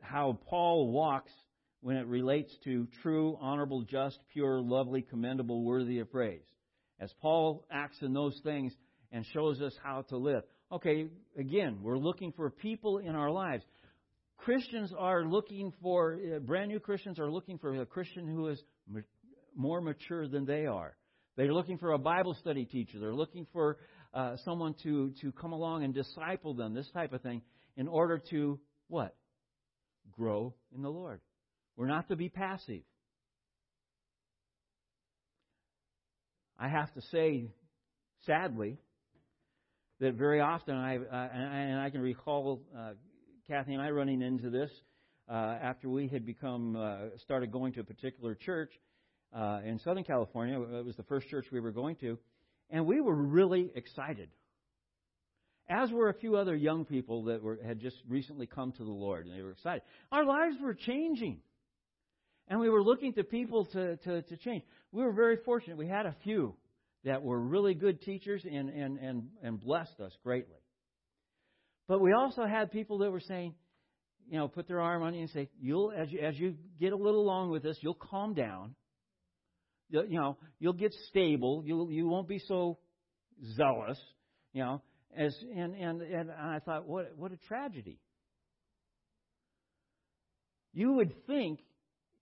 [0.00, 1.32] how Paul walks
[1.80, 6.42] when it relates to true, honorable, just, pure, lovely, commendable, worthy of praise.
[7.00, 8.72] As Paul acts in those things
[9.12, 10.42] and shows us how to live.
[10.72, 11.06] Okay,
[11.38, 13.64] again, we're looking for people in our lives.
[14.36, 18.62] Christians are looking for, uh, brand new Christians are looking for a Christian who is
[19.56, 20.96] more mature than they are.
[21.36, 22.98] They're looking for a Bible study teacher.
[22.98, 23.78] They're looking for
[24.12, 27.42] uh, someone to, to come along and disciple them, this type of thing,
[27.78, 29.14] in order to what?
[30.12, 31.20] Grow in the Lord.
[31.76, 32.82] We're not to be passive.
[36.58, 37.48] I have to say
[38.26, 38.78] sadly,
[40.00, 42.90] that very often I uh, and I can recall uh,
[43.48, 44.70] Kathy and I running into this
[45.28, 48.70] uh, after we had become uh, started going to a particular church
[49.34, 50.60] uh, in Southern California.
[50.60, 52.18] It was the first church we were going to,
[52.70, 54.28] and we were really excited.
[55.68, 58.90] As were a few other young people that were, had just recently come to the
[58.90, 59.82] Lord, and they were excited.
[60.10, 61.40] Our lives were changing.
[62.48, 64.64] And we were looking to people to, to, to change.
[64.92, 65.76] We were very fortunate.
[65.76, 66.54] We had a few
[67.04, 70.56] that were really good teachers and, and, and, and blessed us greatly.
[71.86, 73.54] But we also had people that were saying,
[74.30, 76.92] you know, put their arm on you and say, you'll, as you, as you get
[76.92, 78.74] a little along with this, you'll calm down.
[79.90, 81.62] You know, you'll get stable.
[81.64, 82.78] You'll, you won't be so
[83.56, 83.98] zealous,
[84.52, 84.82] you know.
[85.16, 87.98] As, and, and, and I thought, what, what a tragedy.
[90.72, 91.60] You would think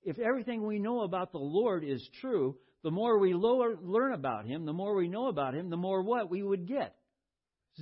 [0.02, 4.64] if everything we know about the Lord is true, the more we learn about Him,
[4.64, 6.94] the more we know about Him, the more what we would get?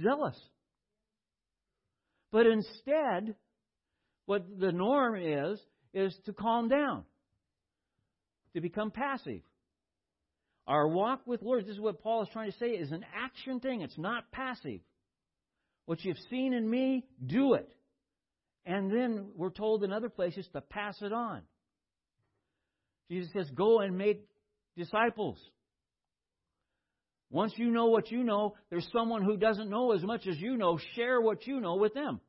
[0.03, 0.39] Zealous.
[2.33, 3.37] But instead,
[4.27, 5.61] what the norm is,
[5.93, 7.05] is to calm down,
[8.55, 9.43] to become passive.
[10.67, 13.61] Our walk with Lord, this is what Paul is trying to say, is an action
[13.61, 13.83] thing.
[13.83, 14.81] It's not passive.
[15.87, 17.69] What you've seen in me, do it.
[18.67, 21.43] And then we're told in other places to pass it on.
[23.11, 24.27] Jesus says, Go and make
[24.77, 25.39] disciples.
[27.31, 30.57] Once you know what you know, there's someone who doesn't know as much as you
[30.57, 30.79] know.
[30.95, 32.21] Share what you know with them.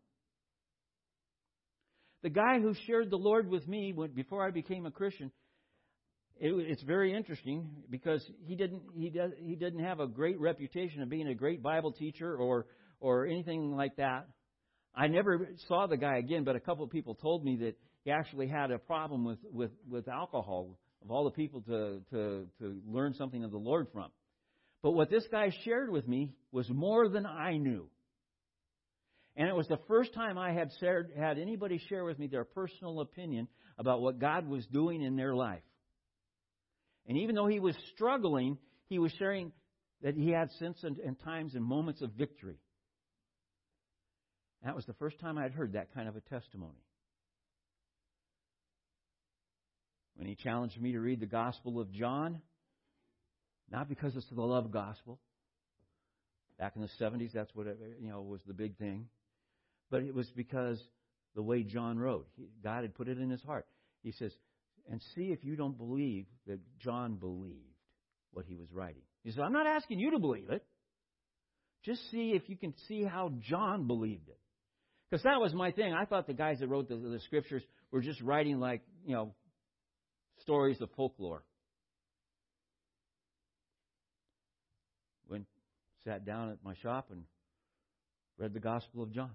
[2.24, 5.32] The guy who shared the Lord with me before I became a Christian,
[6.38, 11.04] it, it's very interesting because he didn't he does he didn't have a great reputation
[11.04, 12.66] of being a great Bible teacher or
[13.00, 14.28] or anything like that.
[14.96, 18.12] I never saw the guy again, but a couple of people told me that he
[18.12, 22.82] actually had a problem with, with, with alcohol, of all the people to, to, to
[22.88, 24.10] learn something of the Lord from.
[24.82, 27.90] But what this guy shared with me was more than I knew.
[29.36, 32.46] And it was the first time I had shared, had anybody share with me their
[32.46, 35.64] personal opinion about what God was doing in their life.
[37.08, 39.52] And even though he was struggling, he was sharing
[40.02, 42.60] that he had since and, and times and moments of victory.
[44.66, 46.84] That was the first time I'd heard that kind of a testimony.
[50.16, 52.42] when he challenged me to read the Gospel of John,
[53.72, 55.20] not because it's the love gospel.
[56.58, 59.08] Back in the 70s, that's what it, you know was the big thing,
[59.92, 60.82] but it was because
[61.36, 63.66] the way John wrote, he, God had put it in his heart.
[64.04, 64.32] He says,
[64.90, 67.76] "And see if you don't believe that John believed
[68.32, 70.66] what he was writing." He says, "I'm not asking you to believe it.
[71.84, 74.40] Just see if you can see how John believed it."
[75.10, 75.94] Because that was my thing.
[75.94, 79.34] I thought the guys that wrote the, the scriptures were just writing like, you know,
[80.42, 81.44] stories of folklore.
[85.30, 85.46] Went,
[86.04, 87.24] sat down at my shop and
[88.38, 89.32] read the Gospel of John.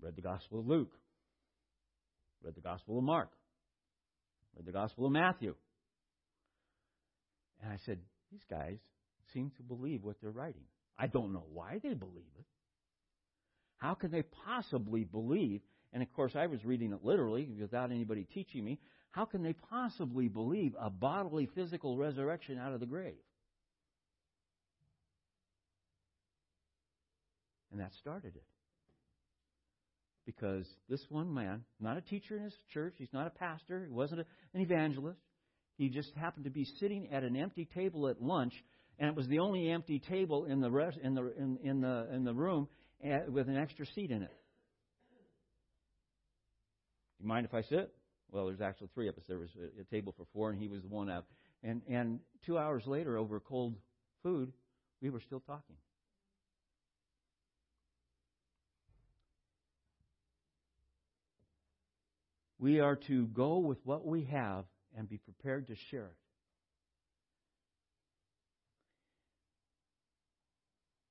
[0.00, 0.92] Read the Gospel of Luke.
[2.42, 3.30] Read the Gospel of Mark.
[4.56, 5.54] Read the Gospel of Matthew.
[7.62, 7.98] And I said,
[8.30, 8.76] these guys
[9.32, 10.64] seem to believe what they're writing.
[10.98, 12.44] I don't know why they believe it.
[13.78, 15.60] How can they possibly believe
[15.96, 18.78] and of course, I was reading it literally without anybody teaching me.
[19.12, 23.14] How can they possibly believe a bodily, physical resurrection out of the grave?
[27.72, 28.44] And that started it.
[30.26, 33.92] Because this one man, not a teacher in his church, he's not a pastor, he
[33.92, 35.20] wasn't a, an evangelist,
[35.78, 38.52] he just happened to be sitting at an empty table at lunch,
[38.98, 42.08] and it was the only empty table in the rest, in the in, in the
[42.12, 42.68] in the room
[43.02, 44.32] eh, with an extra seat in it.
[47.18, 47.92] Do you mind if I sit?
[48.30, 49.24] Well, there's actually three of us.
[49.28, 51.24] There was a, a table for four, and he was the one out.
[51.62, 53.76] And and two hours later, over cold
[54.22, 54.52] food,
[55.00, 55.76] we were still talking.
[62.58, 64.64] We are to go with what we have
[64.96, 66.16] and be prepared to share it.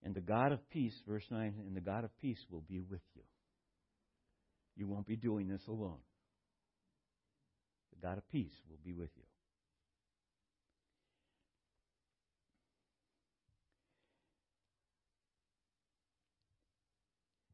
[0.06, 3.02] And the God of peace, verse 9, and the God of peace will be with
[3.16, 3.24] you.
[4.76, 5.98] You won't be doing this alone.
[7.92, 9.24] The God of peace will be with you.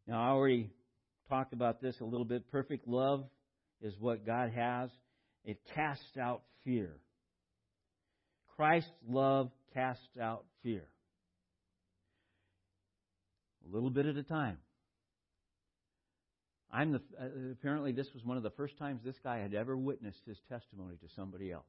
[0.06, 0.70] Now, I already
[1.30, 2.52] talked about this a little bit.
[2.52, 3.24] Perfect love
[3.82, 4.90] is what God has,
[5.46, 6.98] it casts out fear.
[8.58, 10.91] Christ's love casts out fear.
[13.70, 14.58] A little bit at a time.
[16.72, 19.76] I'm the, uh, apparently, this was one of the first times this guy had ever
[19.76, 21.66] witnessed his testimony to somebody else.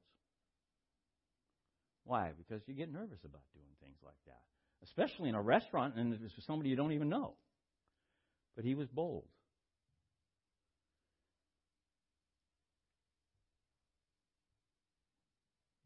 [2.05, 2.31] Why?
[2.37, 4.43] Because you get nervous about doing things like that,
[4.85, 7.35] especially in a restaurant and it's for somebody you don't even know.
[8.57, 9.25] But he was bold.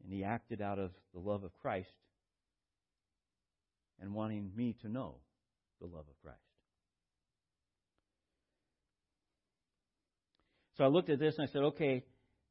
[0.03, 1.89] And he acted out of the love of Christ
[3.99, 5.15] and wanting me to know
[5.79, 6.39] the love of Christ.
[10.77, 12.03] So I looked at this and I said, okay,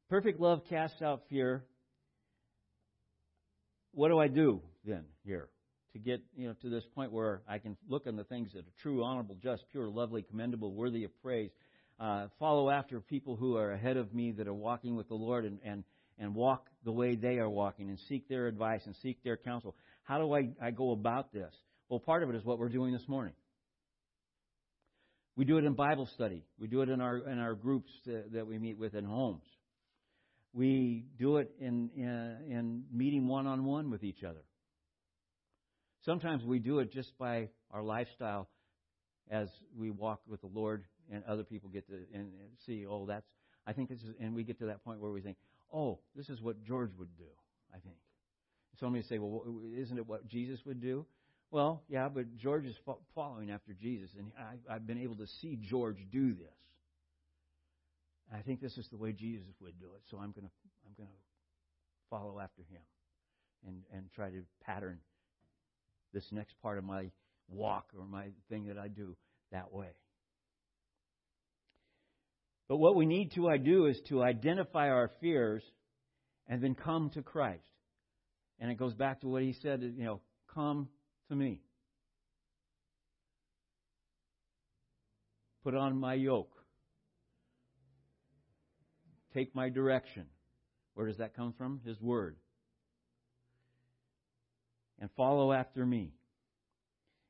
[0.09, 1.65] perfect love casts out fear.
[3.93, 5.49] What do I do then here
[5.93, 8.61] to get you know to this point where I can look on the things that
[8.61, 11.51] are true, honorable, just, pure, lovely, commendable, worthy of praise,
[11.99, 15.45] uh, follow after people who are ahead of me that are walking with the Lord
[15.45, 15.85] and, and
[16.19, 19.75] and walk the way they are walking and seek their advice and seek their counsel.
[20.03, 21.53] How do I, I go about this?
[21.89, 23.35] Well, part of it is what we're doing this morning.
[25.37, 26.45] We do it in Bible study.
[26.59, 29.45] We do it in our in our groups that, we meet with in homes.
[30.53, 34.43] We do it in in, in meeting one on one with each other.
[36.05, 38.49] Sometimes we do it just by our lifestyle
[39.31, 42.31] as we walk with the Lord, and other people get to and
[42.65, 42.87] see.
[42.89, 43.27] Oh, that's
[43.67, 45.37] I think this is, and we get to that point where we think,
[45.73, 47.29] oh, this is what George would do.
[47.73, 47.97] I think.
[48.81, 49.43] Somebody say, well,
[49.77, 51.07] isn't it what Jesus would do?
[51.51, 52.77] Well, yeah, but George is
[53.15, 56.49] following after Jesus, and I, I've been able to see George do this.
[58.35, 60.51] I think this is the way Jesus would do it, so I'm going to
[60.85, 61.15] I'm going to
[62.11, 62.83] follow after him,
[63.67, 64.99] and and try to pattern
[66.13, 67.11] this next part of my
[67.49, 69.17] walk or my thing that I do
[69.53, 69.93] that way.
[72.69, 75.63] But what we need to do is to identify our fears
[76.49, 77.63] and then come to Christ.
[78.59, 80.21] And it goes back to what he said, you know,
[80.53, 80.89] come
[81.29, 81.61] to me.
[85.65, 86.53] Put on my yoke.
[89.35, 90.27] Take my direction.
[90.95, 91.81] Where does that come from?
[91.85, 92.37] His word.
[95.01, 96.13] And follow after me.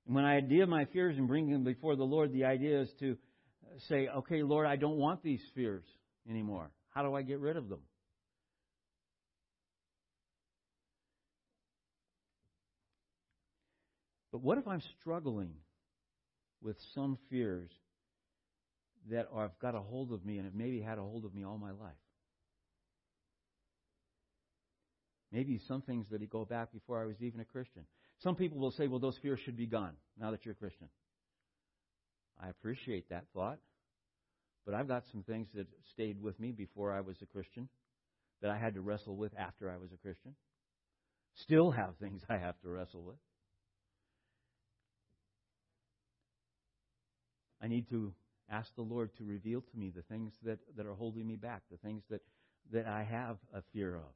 [0.06, 2.88] And when I idea my fears and bring them before the Lord, the idea is
[3.00, 3.16] to
[3.88, 5.84] say, okay, Lord, I don't want these fears
[6.30, 6.70] anymore.
[6.90, 7.80] How do I get rid of them?
[14.36, 15.54] But what if I'm struggling
[16.60, 17.70] with some fears
[19.10, 21.42] that have got a hold of me and have maybe had a hold of me
[21.42, 21.96] all my life?
[25.32, 27.86] Maybe some things that go back before I was even a Christian.
[28.18, 30.88] Some people will say, well, those fears should be gone now that you're a Christian.
[32.38, 33.58] I appreciate that thought.
[34.66, 37.70] But I've got some things that stayed with me before I was a Christian
[38.42, 40.34] that I had to wrestle with after I was a Christian.
[41.36, 43.16] Still have things I have to wrestle with.
[47.62, 48.12] I need to
[48.50, 51.62] ask the Lord to reveal to me the things that, that are holding me back,
[51.70, 52.20] the things that,
[52.72, 54.12] that I have a fear of,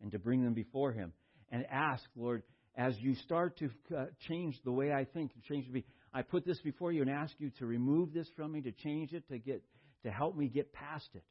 [0.00, 1.12] and to bring them before Him.
[1.50, 2.42] And ask, Lord,
[2.76, 6.60] as you start to uh, change the way I think, change me, I put this
[6.60, 9.62] before you and ask you to remove this from me, to change it, to get
[10.02, 11.24] to help me get past it.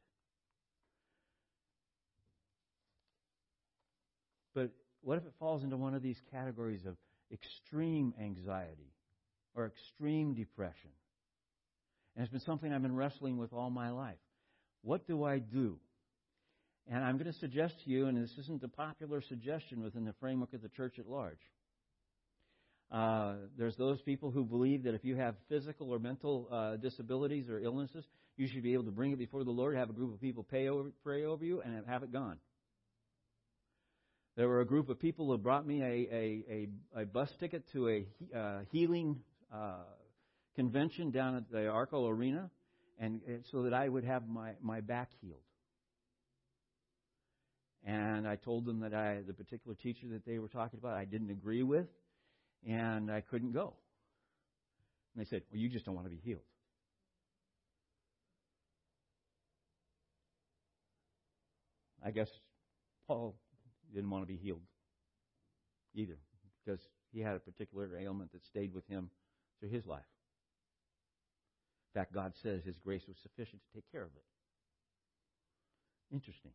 [4.54, 4.70] But
[5.02, 6.96] what if it falls into one of these categories of
[7.32, 8.92] extreme anxiety
[9.54, 10.90] or extreme depression?
[12.16, 14.16] And it's been something I've been wrestling with all my life.
[14.82, 15.78] What do I do?
[16.88, 20.14] And I'm going to suggest to you, and this isn't a popular suggestion within the
[20.20, 21.40] framework of the church at large.
[22.90, 27.48] Uh, there's those people who believe that if you have physical or mental uh, disabilities
[27.50, 28.04] or illnesses,
[28.36, 30.46] you should be able to bring it before the Lord, have a group of people
[30.52, 32.38] over, pray over you, and have it gone.
[34.36, 37.64] There were a group of people who brought me a, a, a, a bus ticket
[37.72, 38.06] to a
[38.36, 39.20] uh, healing
[39.52, 39.78] uh,
[40.56, 42.50] convention down at the Arco Arena,
[42.98, 45.38] and, and so that I would have my, my back healed.
[47.84, 51.04] And I told them that I, the particular teacher that they were talking about, I
[51.04, 51.86] didn't agree with,
[52.66, 53.74] and I couldn't go.
[55.14, 56.42] And they said, Well, you just don't want to be healed.
[62.04, 62.28] I guess
[63.06, 63.36] Paul
[63.94, 64.62] didn't want to be healed
[65.94, 66.16] either
[66.64, 66.80] because
[67.12, 69.10] he had a particular ailment that stayed with him
[69.60, 70.04] through his life.
[71.94, 74.24] In fact, God says his grace was sufficient to take care of it.
[76.14, 76.52] Interesting.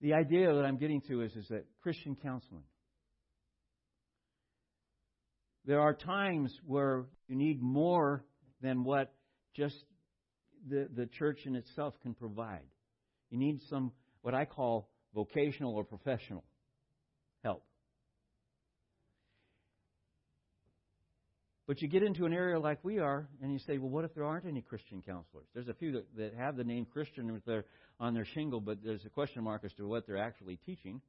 [0.00, 2.62] The idea that I'm getting to is, is that Christian counseling.
[5.64, 8.24] There are times where you need more
[8.62, 9.12] than what
[9.54, 9.76] just
[10.68, 12.64] the, the church in itself can provide.
[13.30, 13.92] You need some,
[14.22, 16.44] what I call vocational or professional
[17.42, 17.64] help.
[21.68, 24.14] But you get into an area like we are, and you say, well, what if
[24.14, 25.44] there aren't any Christian counselors?
[25.52, 27.66] There's a few that, that have the name Christian with their,
[28.00, 31.02] on their shingle, but there's a question mark as to what they're actually teaching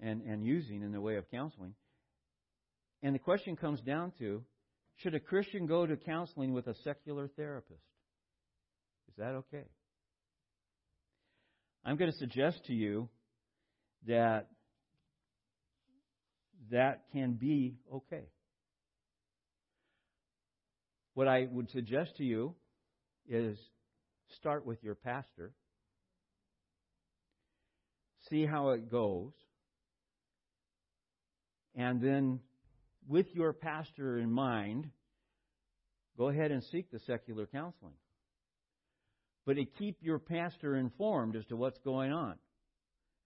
[0.00, 1.74] and, and using in the way of counseling.
[3.02, 4.42] And the question comes down to
[4.96, 7.82] should a Christian go to counseling with a secular therapist?
[9.10, 9.64] Is that okay?
[11.84, 13.10] I'm going to suggest to you
[14.06, 14.48] that
[16.70, 18.24] that can be okay.
[21.14, 22.54] What I would suggest to you
[23.28, 23.58] is
[24.36, 25.52] start with your pastor,
[28.30, 29.32] see how it goes,
[31.74, 32.40] and then
[33.08, 34.88] with your pastor in mind,
[36.16, 37.94] go ahead and seek the secular counseling.
[39.44, 42.36] But to keep your pastor informed as to what's going on.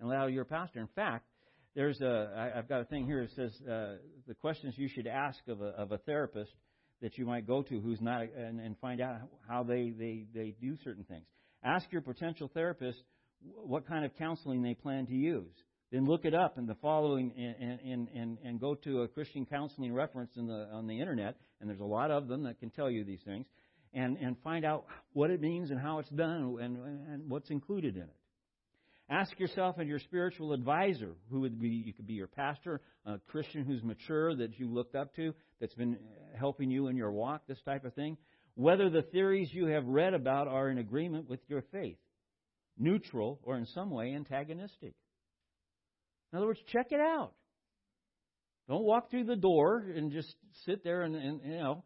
[0.01, 0.81] And allow your pastor.
[0.81, 1.27] In fact,
[1.75, 5.39] there's a, I've got a thing here that says uh, the questions you should ask
[5.49, 6.53] of a, of a therapist
[7.03, 9.17] that you might go to who's not, and, and find out
[9.49, 11.27] how they, they, they do certain things.
[11.63, 13.03] Ask your potential therapist
[13.55, 15.53] what kind of counseling they plan to use.
[15.93, 19.47] Then look it up in the following and, and, and, and go to a Christian
[19.47, 22.71] counseling reference in the, on the internet, and there's a lot of them that can
[22.71, 23.47] tell you these things,
[23.95, 27.97] and, and find out what it means and how it's done and, and what's included
[27.97, 28.17] in it.
[29.09, 33.19] Ask yourself and your spiritual advisor, who would be, you could be your pastor, a
[33.29, 35.97] Christian who's mature that you looked up to, that's been
[36.37, 38.17] helping you in your walk, this type of thing,
[38.57, 41.99] whether the theories you have read about are in agreement with your faith,
[42.77, 44.95] neutral, or in some way antagonistic.
[46.33, 47.33] In other words, check it out.
[48.69, 50.35] Don't walk through the door and just
[50.65, 51.85] sit there and, and you know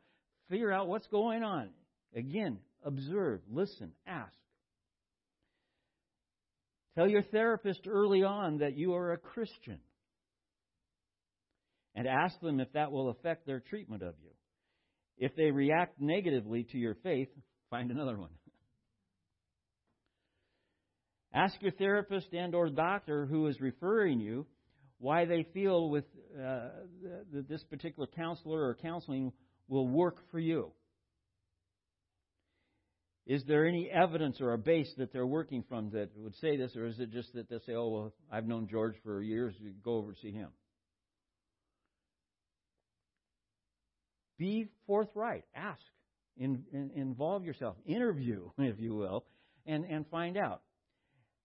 [0.49, 1.69] figure out what's going on.
[2.17, 4.33] Again, observe, listen, ask.
[6.97, 9.79] Tell your therapist early on that you are a Christian.
[11.95, 14.31] And ask them if that will affect their treatment of you.
[15.19, 17.29] If they react negatively to your faith,
[17.69, 18.31] find another one.
[21.35, 24.47] Ask your therapist and or doctor who is referring you
[24.99, 26.05] why they feel with
[26.37, 26.69] uh,
[27.33, 29.33] that this particular counselor or counseling
[29.69, 30.73] will work for you.
[33.27, 36.75] Is there any evidence or a base that they're working from that would say this,
[36.75, 39.55] or is it just that they say, "Oh, well, I've known George for years.
[39.85, 40.51] Go over and see him."
[44.39, 45.45] Be forthright.
[45.55, 45.83] Ask.
[46.39, 47.77] In, in, involve yourself.
[47.85, 49.27] Interview, if you will,
[49.67, 50.63] and, and find out.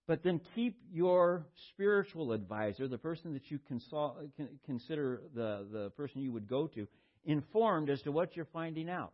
[0.06, 4.18] But then keep your spiritual advisor, the person that you consult,
[4.64, 6.86] consider the, the person you would go to,
[7.24, 9.12] informed as to what you're finding out.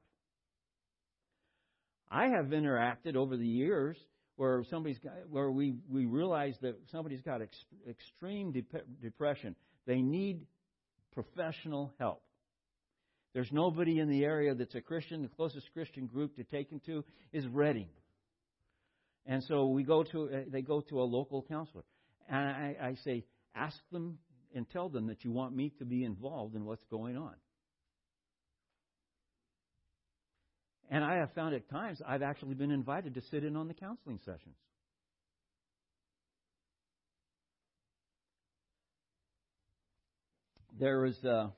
[2.13, 3.97] I have interacted over the years
[4.37, 7.57] where somebody's got, where we, we realize that somebody's got ex,
[7.89, 8.65] extreme de-
[9.01, 9.57] depression.
[9.87, 10.43] They need
[11.15, 12.23] professional help.
[13.33, 15.23] There's nobody in the area that's a Christian.
[15.23, 17.03] The closest Christian group to take them to
[17.33, 17.89] is Redding.
[19.25, 21.85] And so we go to, uh, they go to a local counselor.
[22.29, 24.19] And I, I say, ask them
[24.55, 27.35] and tell them that you want me to be involved in what's going on.
[30.93, 33.73] And I have found at times I've actually been invited to sit in on the
[33.73, 34.57] counseling sessions.
[40.79, 41.49] There is a, uh,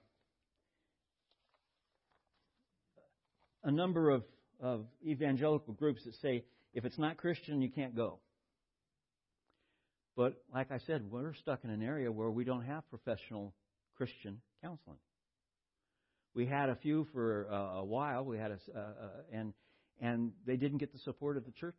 [3.65, 4.23] a number of,
[4.61, 8.21] of evangelical groups that say if it's not Christian, you can't go.
[10.17, 13.53] But like I said, we're stuck in an area where we don't have professional
[13.97, 14.99] Christian counseling.
[16.35, 18.25] We had a few for uh, a while.
[18.25, 19.53] We had a, uh, uh, and
[20.01, 21.77] and they didn't get the support of the church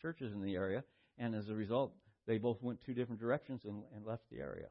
[0.00, 0.82] churches in the area,
[1.18, 1.92] and as a result,
[2.26, 4.66] they both went two different directions and, and left the area.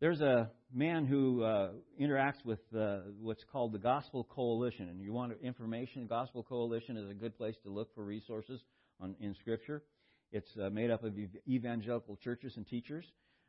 [0.00, 1.70] There's a man who uh,
[2.00, 6.06] interacts with uh, what's called the Gospel Coalition, and you want information.
[6.06, 8.60] Gospel Coalition is a good place to look for resources
[9.00, 9.82] on, in Scripture.
[10.30, 11.14] It's uh, made up of
[11.48, 13.06] evangelical churches and teachers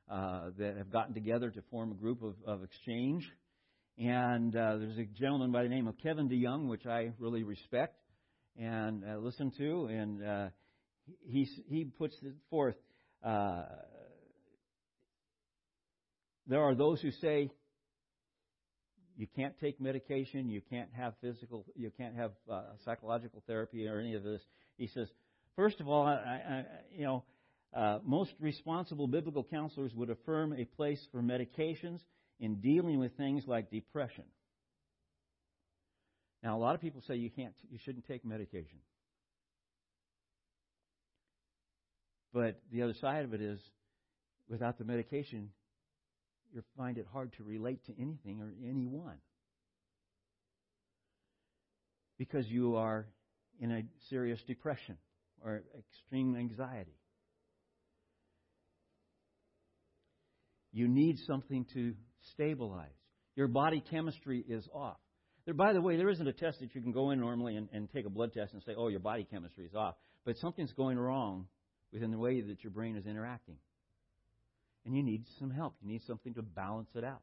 [0.10, 3.30] uh, that have gotten together to form a group of, of exchange.
[3.98, 7.96] And uh, there's a gentleman by the name of Kevin DeYoung, which I really respect
[8.58, 10.52] and uh, listen to, and
[11.26, 12.76] he he puts it forth
[16.50, 17.52] there are those who say
[19.16, 24.00] you can't take medication, you can't have physical, you can't have uh, psychological therapy or
[24.00, 24.42] any of this.
[24.78, 25.08] He says,
[25.56, 27.24] first of all, I, I, you know,
[27.74, 32.00] uh, most responsible biblical counselors would affirm a place for medications
[32.40, 34.24] in dealing with things like depression.
[36.42, 38.80] Now, a lot of people say you can't, you shouldn't take medication.
[42.34, 43.60] But the other side of it is,
[44.48, 45.50] without the medication,
[46.54, 49.18] you find it hard to relate to anything or anyone.
[52.18, 53.06] Because you are
[53.60, 54.98] in a serious depression
[55.44, 56.99] or extreme anxiety.
[60.72, 61.94] You need something to
[62.34, 62.90] stabilize.
[63.36, 64.98] Your body chemistry is off.
[65.46, 67.70] There, by the way, there isn't a test that you can go in normally and,
[67.72, 69.96] and take a blood test and say, oh, your body chemistry is off.
[70.26, 71.48] But something's going wrong
[71.92, 73.56] within the way that your brain is interacting.
[74.86, 75.76] And you need some help.
[75.82, 77.22] You need something to balance it out.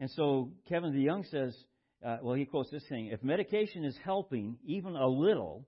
[0.00, 1.56] And so Kevin DeYoung says,
[2.04, 5.66] uh, well, he quotes this thing if medication is helping even a little,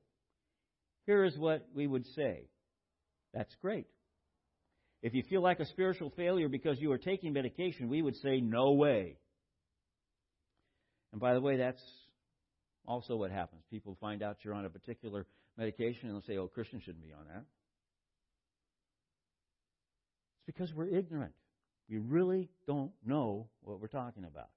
[1.06, 2.48] here is what we would say
[3.32, 3.86] that's great.
[5.02, 8.40] If you feel like a spiritual failure because you are taking medication, we would say,
[8.40, 9.18] no way.
[11.12, 11.82] And by the way, that's
[12.86, 13.62] also what happens.
[13.70, 15.26] People find out you're on a particular
[15.56, 17.44] medication and they'll say, oh, Christians shouldn't be on that.
[20.34, 21.32] It's because we're ignorant.
[21.88, 24.48] We really don't know what we're talking about.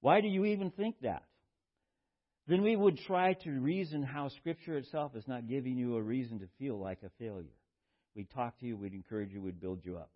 [0.00, 1.24] Why do you even think that?
[2.46, 6.38] Then we would try to reason how Scripture itself is not giving you a reason
[6.38, 7.57] to feel like a failure.
[8.18, 10.10] We'd talk to you, we'd encourage you, we'd build you up.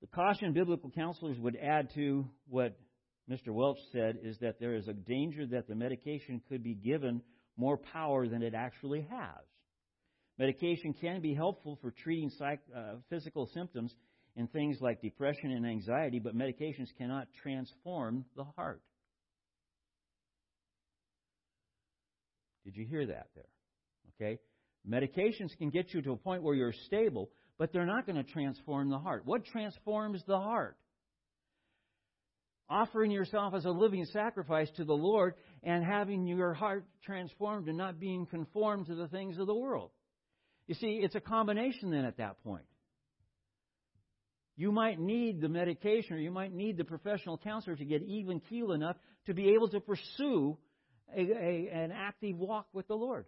[0.00, 2.78] The caution biblical counselors would add to what
[3.28, 3.48] Mr.
[3.48, 7.20] Welch said is that there is a danger that the medication could be given
[7.56, 9.44] more power than it actually has.
[10.38, 13.92] Medication can be helpful for treating psych, uh, physical symptoms
[14.36, 18.82] in things like depression and anxiety, but medications cannot transform the heart.
[22.64, 23.48] Did you hear that there?
[24.14, 24.38] Okay?
[24.88, 28.32] Medications can get you to a point where you're stable, but they're not going to
[28.32, 29.22] transform the heart.
[29.26, 30.76] What transforms the heart?
[32.70, 37.76] Offering yourself as a living sacrifice to the Lord and having your heart transformed and
[37.76, 39.90] not being conformed to the things of the world.
[40.66, 42.64] You see, it's a combination then at that point.
[44.56, 48.40] You might need the medication or you might need the professional counselor to get even
[48.40, 50.58] keel enough to be able to pursue
[51.16, 53.24] a, a, an active walk with the Lord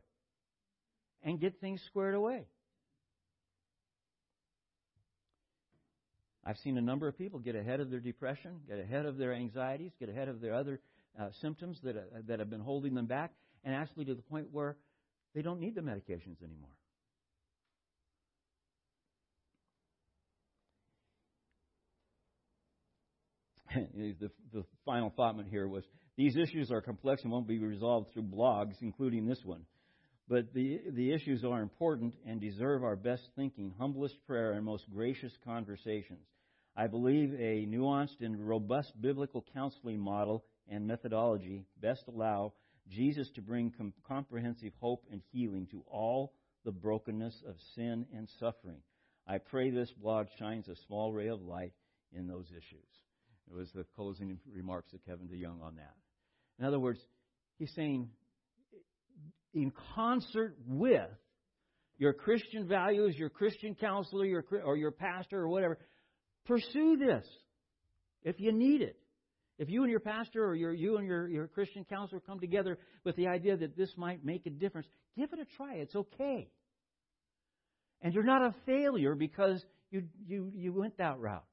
[1.23, 2.47] and get things squared away.
[6.45, 9.35] I've seen a number of people get ahead of their depression, get ahead of their
[9.35, 10.81] anxieties, get ahead of their other
[11.21, 14.47] uh, symptoms that, uh, that have been holding them back, and actually to the point
[14.51, 14.77] where
[15.35, 16.71] they don't need the medications anymore.
[23.95, 25.85] the, the final thought here was
[26.17, 29.65] these issues are complex and won't be resolved through blogs, including this one.
[30.31, 34.89] But the, the issues are important and deserve our best thinking, humblest prayer, and most
[34.89, 36.25] gracious conversations.
[36.77, 42.53] I believe a nuanced and robust biblical counseling model and methodology best allow
[42.89, 46.33] Jesus to bring com- comprehensive hope and healing to all
[46.65, 48.83] the brokenness of sin and suffering.
[49.27, 51.73] I pray this blog shines a small ray of light
[52.13, 52.87] in those issues.
[53.51, 55.97] It was the closing remarks of Kevin DeYoung on that.
[56.61, 57.01] In other words,
[57.59, 58.11] he's saying
[59.55, 61.11] in concert with
[61.99, 65.79] your Christian values, your Christian counselor, your, or your pastor, or whatever,
[66.47, 67.27] pursue this
[68.23, 68.97] if you need it.
[69.59, 72.79] If you and your pastor or your, you and your, your Christian counselor come together
[73.05, 74.87] with the idea that this might make a difference,
[75.19, 75.75] give it a try.
[75.75, 76.49] It's okay.
[78.01, 81.45] And you're not a failure because you, you, you went that route.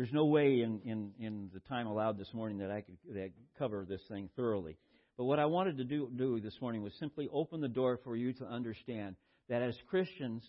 [0.00, 3.32] There's no way in, in, in the time allowed this morning that I could that
[3.58, 4.78] cover this thing thoroughly.
[5.18, 8.16] But what I wanted to do, do this morning was simply open the door for
[8.16, 9.16] you to understand
[9.50, 10.42] that as Christians,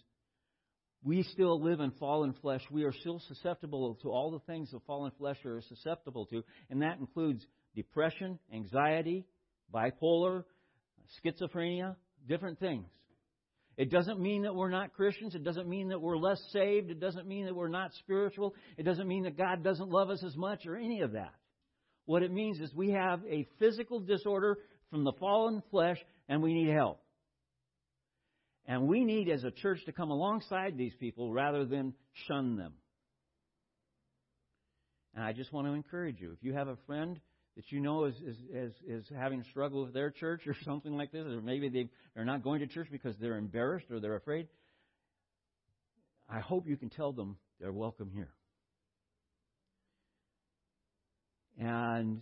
[1.03, 2.61] we still live in fallen flesh.
[2.71, 6.81] We are still susceptible to all the things that fallen flesh are susceptible to, and
[6.81, 7.45] that includes
[7.75, 9.25] depression, anxiety,
[9.69, 10.45] bipolar,
[11.21, 12.87] schizophrenia, different things.
[13.81, 15.33] It doesn't mean that we're not Christians.
[15.33, 16.91] It doesn't mean that we're less saved.
[16.91, 18.53] It doesn't mean that we're not spiritual.
[18.77, 21.33] It doesn't mean that God doesn't love us as much or any of that.
[22.05, 24.59] What it means is we have a physical disorder
[24.91, 25.97] from the fallen flesh
[26.29, 27.01] and we need help.
[28.67, 31.95] And we need as a church to come alongside these people rather than
[32.27, 32.73] shun them.
[35.15, 36.33] And I just want to encourage you.
[36.33, 37.19] If you have a friend
[37.55, 41.11] that you know is, is, is, is having struggle with their church or something like
[41.11, 44.47] this, or maybe they are not going to church because they're embarrassed or they're afraid,
[46.29, 48.29] I hope you can tell them they're welcome here.
[51.59, 52.21] And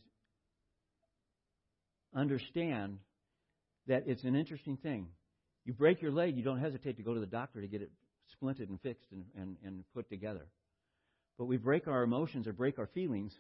[2.16, 2.98] understand
[3.88, 5.08] that it's an interesting thing.
[5.66, 7.92] You break your leg, you don't hesitate to go to the doctor to get it
[8.42, 10.48] splinted and fixed and, and, and put together.
[11.38, 13.32] But we break our emotions or break our feelings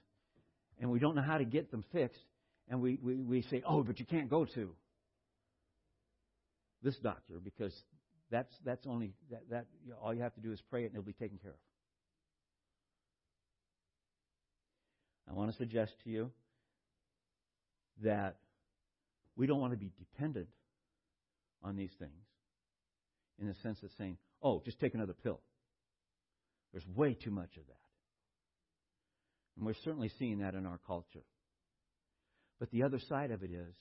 [0.79, 2.21] and we don't know how to get them fixed,
[2.69, 4.71] and we, we, we say, oh, but you can't go to
[6.81, 7.73] this doctor because
[8.31, 10.87] that's, that's only, that, that you know, all you have to do is pray it
[10.87, 11.57] and it'll be taken care of.
[15.29, 16.31] I want to suggest to you
[18.03, 18.37] that
[19.35, 20.47] we don't want to be dependent
[21.63, 22.11] on these things
[23.39, 25.39] in the sense of saying, oh, just take another pill.
[26.71, 27.88] There's way too much of that.
[29.59, 31.25] And we're certainly seeing that in our culture.
[32.61, 33.75] But the other side of it is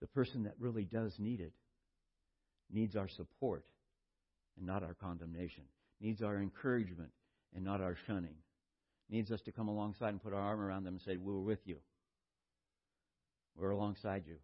[0.00, 1.52] the person that really does need it
[2.72, 3.66] needs our support
[4.56, 5.64] and not our condemnation,
[6.00, 7.10] needs our encouragement
[7.54, 8.36] and not our shunning,
[9.10, 11.60] needs us to come alongside and put our arm around them and say, We're with
[11.66, 11.76] you.
[13.56, 14.36] We're alongside you.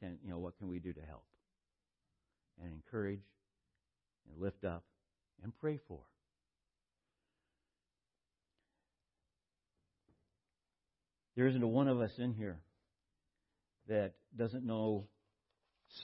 [0.00, 1.24] Can, you know, what can we do to help?
[2.62, 3.24] And encourage
[4.30, 4.84] and lift up
[5.42, 6.00] and pray for.
[11.36, 12.58] There isn't a one of us in here
[13.88, 15.06] that doesn't know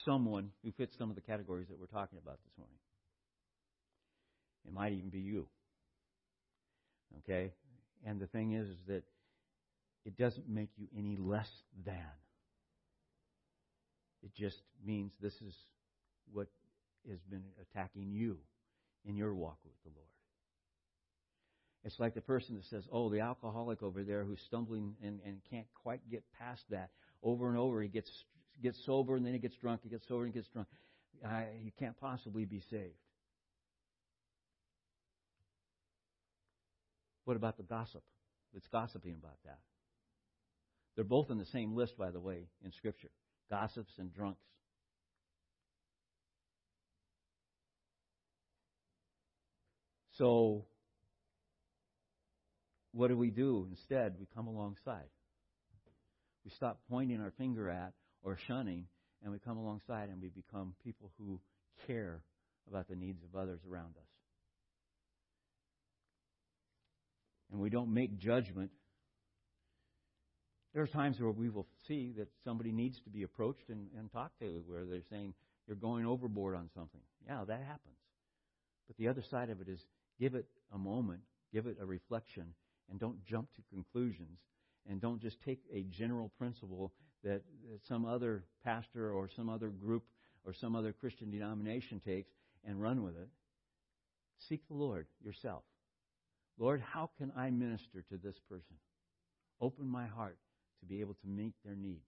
[0.05, 2.77] someone who fits some of the categories that we're talking about this morning.
[4.65, 5.47] It might even be you.
[7.19, 7.51] Okay?
[8.05, 9.03] And the thing is, is that
[10.05, 11.49] it doesn't make you any less
[11.85, 11.95] than.
[14.23, 15.53] It just means this is
[16.31, 16.47] what
[17.09, 18.37] has been attacking you
[19.05, 20.07] in your walk with the Lord.
[21.83, 25.41] It's like the person that says, Oh, the alcoholic over there who's stumbling and, and
[25.49, 26.89] can't quite get past that.
[27.21, 28.09] Over and over, he gets,
[28.61, 30.67] gets sober and then he gets drunk, he gets sober and he gets drunk.
[31.63, 32.95] You can't possibly be saved.
[37.25, 38.03] What about the gossip
[38.53, 39.59] that's gossiping about that?
[40.95, 43.09] They're both in the same list, by the way, in Scripture
[43.49, 44.41] gossips and drunks.
[50.17, 50.65] So,
[52.93, 54.15] what do we do instead?
[54.19, 55.09] We come alongside.
[56.45, 58.85] We stop pointing our finger at or shunning,
[59.23, 61.39] and we come alongside and we become people who
[61.87, 62.21] care
[62.69, 64.09] about the needs of others around us.
[67.51, 68.71] And we don't make judgment.
[70.73, 74.11] There are times where we will see that somebody needs to be approached and, and
[74.11, 75.33] talked to, where they're saying,
[75.67, 77.01] You're going overboard on something.
[77.27, 77.97] Yeah, that happens.
[78.87, 79.79] But the other side of it is
[80.19, 81.21] give it a moment,
[81.53, 82.55] give it a reflection,
[82.89, 84.39] and don't jump to conclusions
[84.89, 86.91] and don't just take a general principle
[87.23, 87.41] that,
[87.87, 90.03] some other pastor or some other group
[90.45, 92.31] or some other Christian denomination takes
[92.65, 93.29] and run with it.
[94.37, 95.63] Seek the Lord yourself.
[96.59, 98.75] Lord, how can I minister to this person?
[99.61, 100.37] Open my heart
[100.81, 102.05] to be able to meet their needs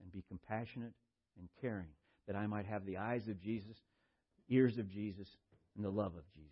[0.00, 0.92] and be compassionate
[1.38, 1.88] and caring,
[2.26, 3.76] that I might have the eyes of Jesus,
[4.48, 5.28] ears of Jesus,
[5.74, 6.50] and the love of Jesus.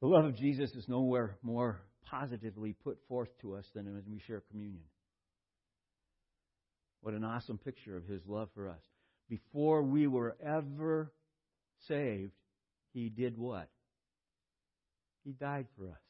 [0.00, 4.20] The love of Jesus is nowhere more positively put forth to us than when we
[4.26, 4.84] share communion.
[7.00, 8.80] What an awesome picture of his love for us.
[9.28, 11.12] Before we were ever
[11.86, 12.32] saved,
[12.92, 13.68] he did what?
[15.24, 16.00] He died for us.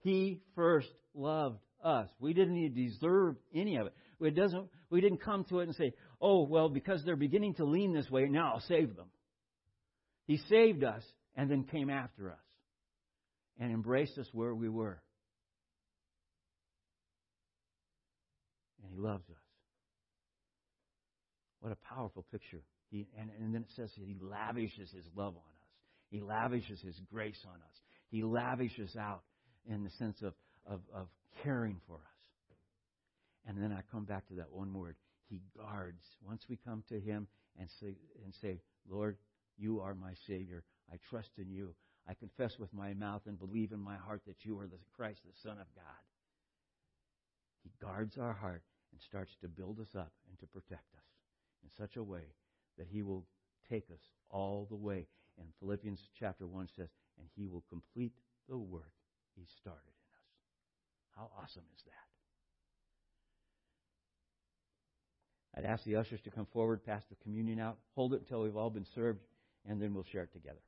[0.00, 2.08] He first loved us.
[2.18, 3.94] We didn't even deserve any of it.
[4.20, 7.64] It doesn't, we didn't come to it and say, oh, well, because they're beginning to
[7.64, 9.06] lean this way, now I'll save them.
[10.26, 11.02] He saved us
[11.36, 12.38] and then came after us
[13.58, 15.00] and embraced us where we were.
[18.82, 19.36] And He loves us.
[21.60, 22.62] What a powerful picture.
[22.90, 25.68] He, and, and then it says He lavishes His love on us,
[26.10, 27.80] He lavishes His grace on us,
[28.10, 29.22] He lavishes out
[29.68, 30.34] in the sense of,
[30.66, 31.08] of, of
[31.42, 32.00] caring for us.
[33.46, 34.96] And then I come back to that one word.
[35.28, 36.02] He guards.
[36.26, 37.26] Once we come to Him
[37.58, 39.16] and say, and say, Lord,
[39.58, 40.64] you are my Savior.
[40.92, 41.74] I trust in you.
[42.08, 45.20] I confess with my mouth and believe in my heart that you are the Christ,
[45.24, 46.04] the Son of God.
[47.62, 48.62] He guards our heart
[48.92, 51.04] and starts to build us up and to protect us
[51.62, 52.34] in such a way
[52.78, 53.24] that He will
[53.70, 55.06] take us all the way.
[55.38, 58.12] And Philippians chapter 1 says, and He will complete
[58.48, 58.92] the work
[59.34, 60.28] He started in us.
[61.16, 62.04] How awesome is that?
[65.56, 68.56] I'd ask the ushers to come forward, pass the communion out, hold it until we've
[68.56, 69.20] all been served,
[69.66, 70.60] and then we'll share it together.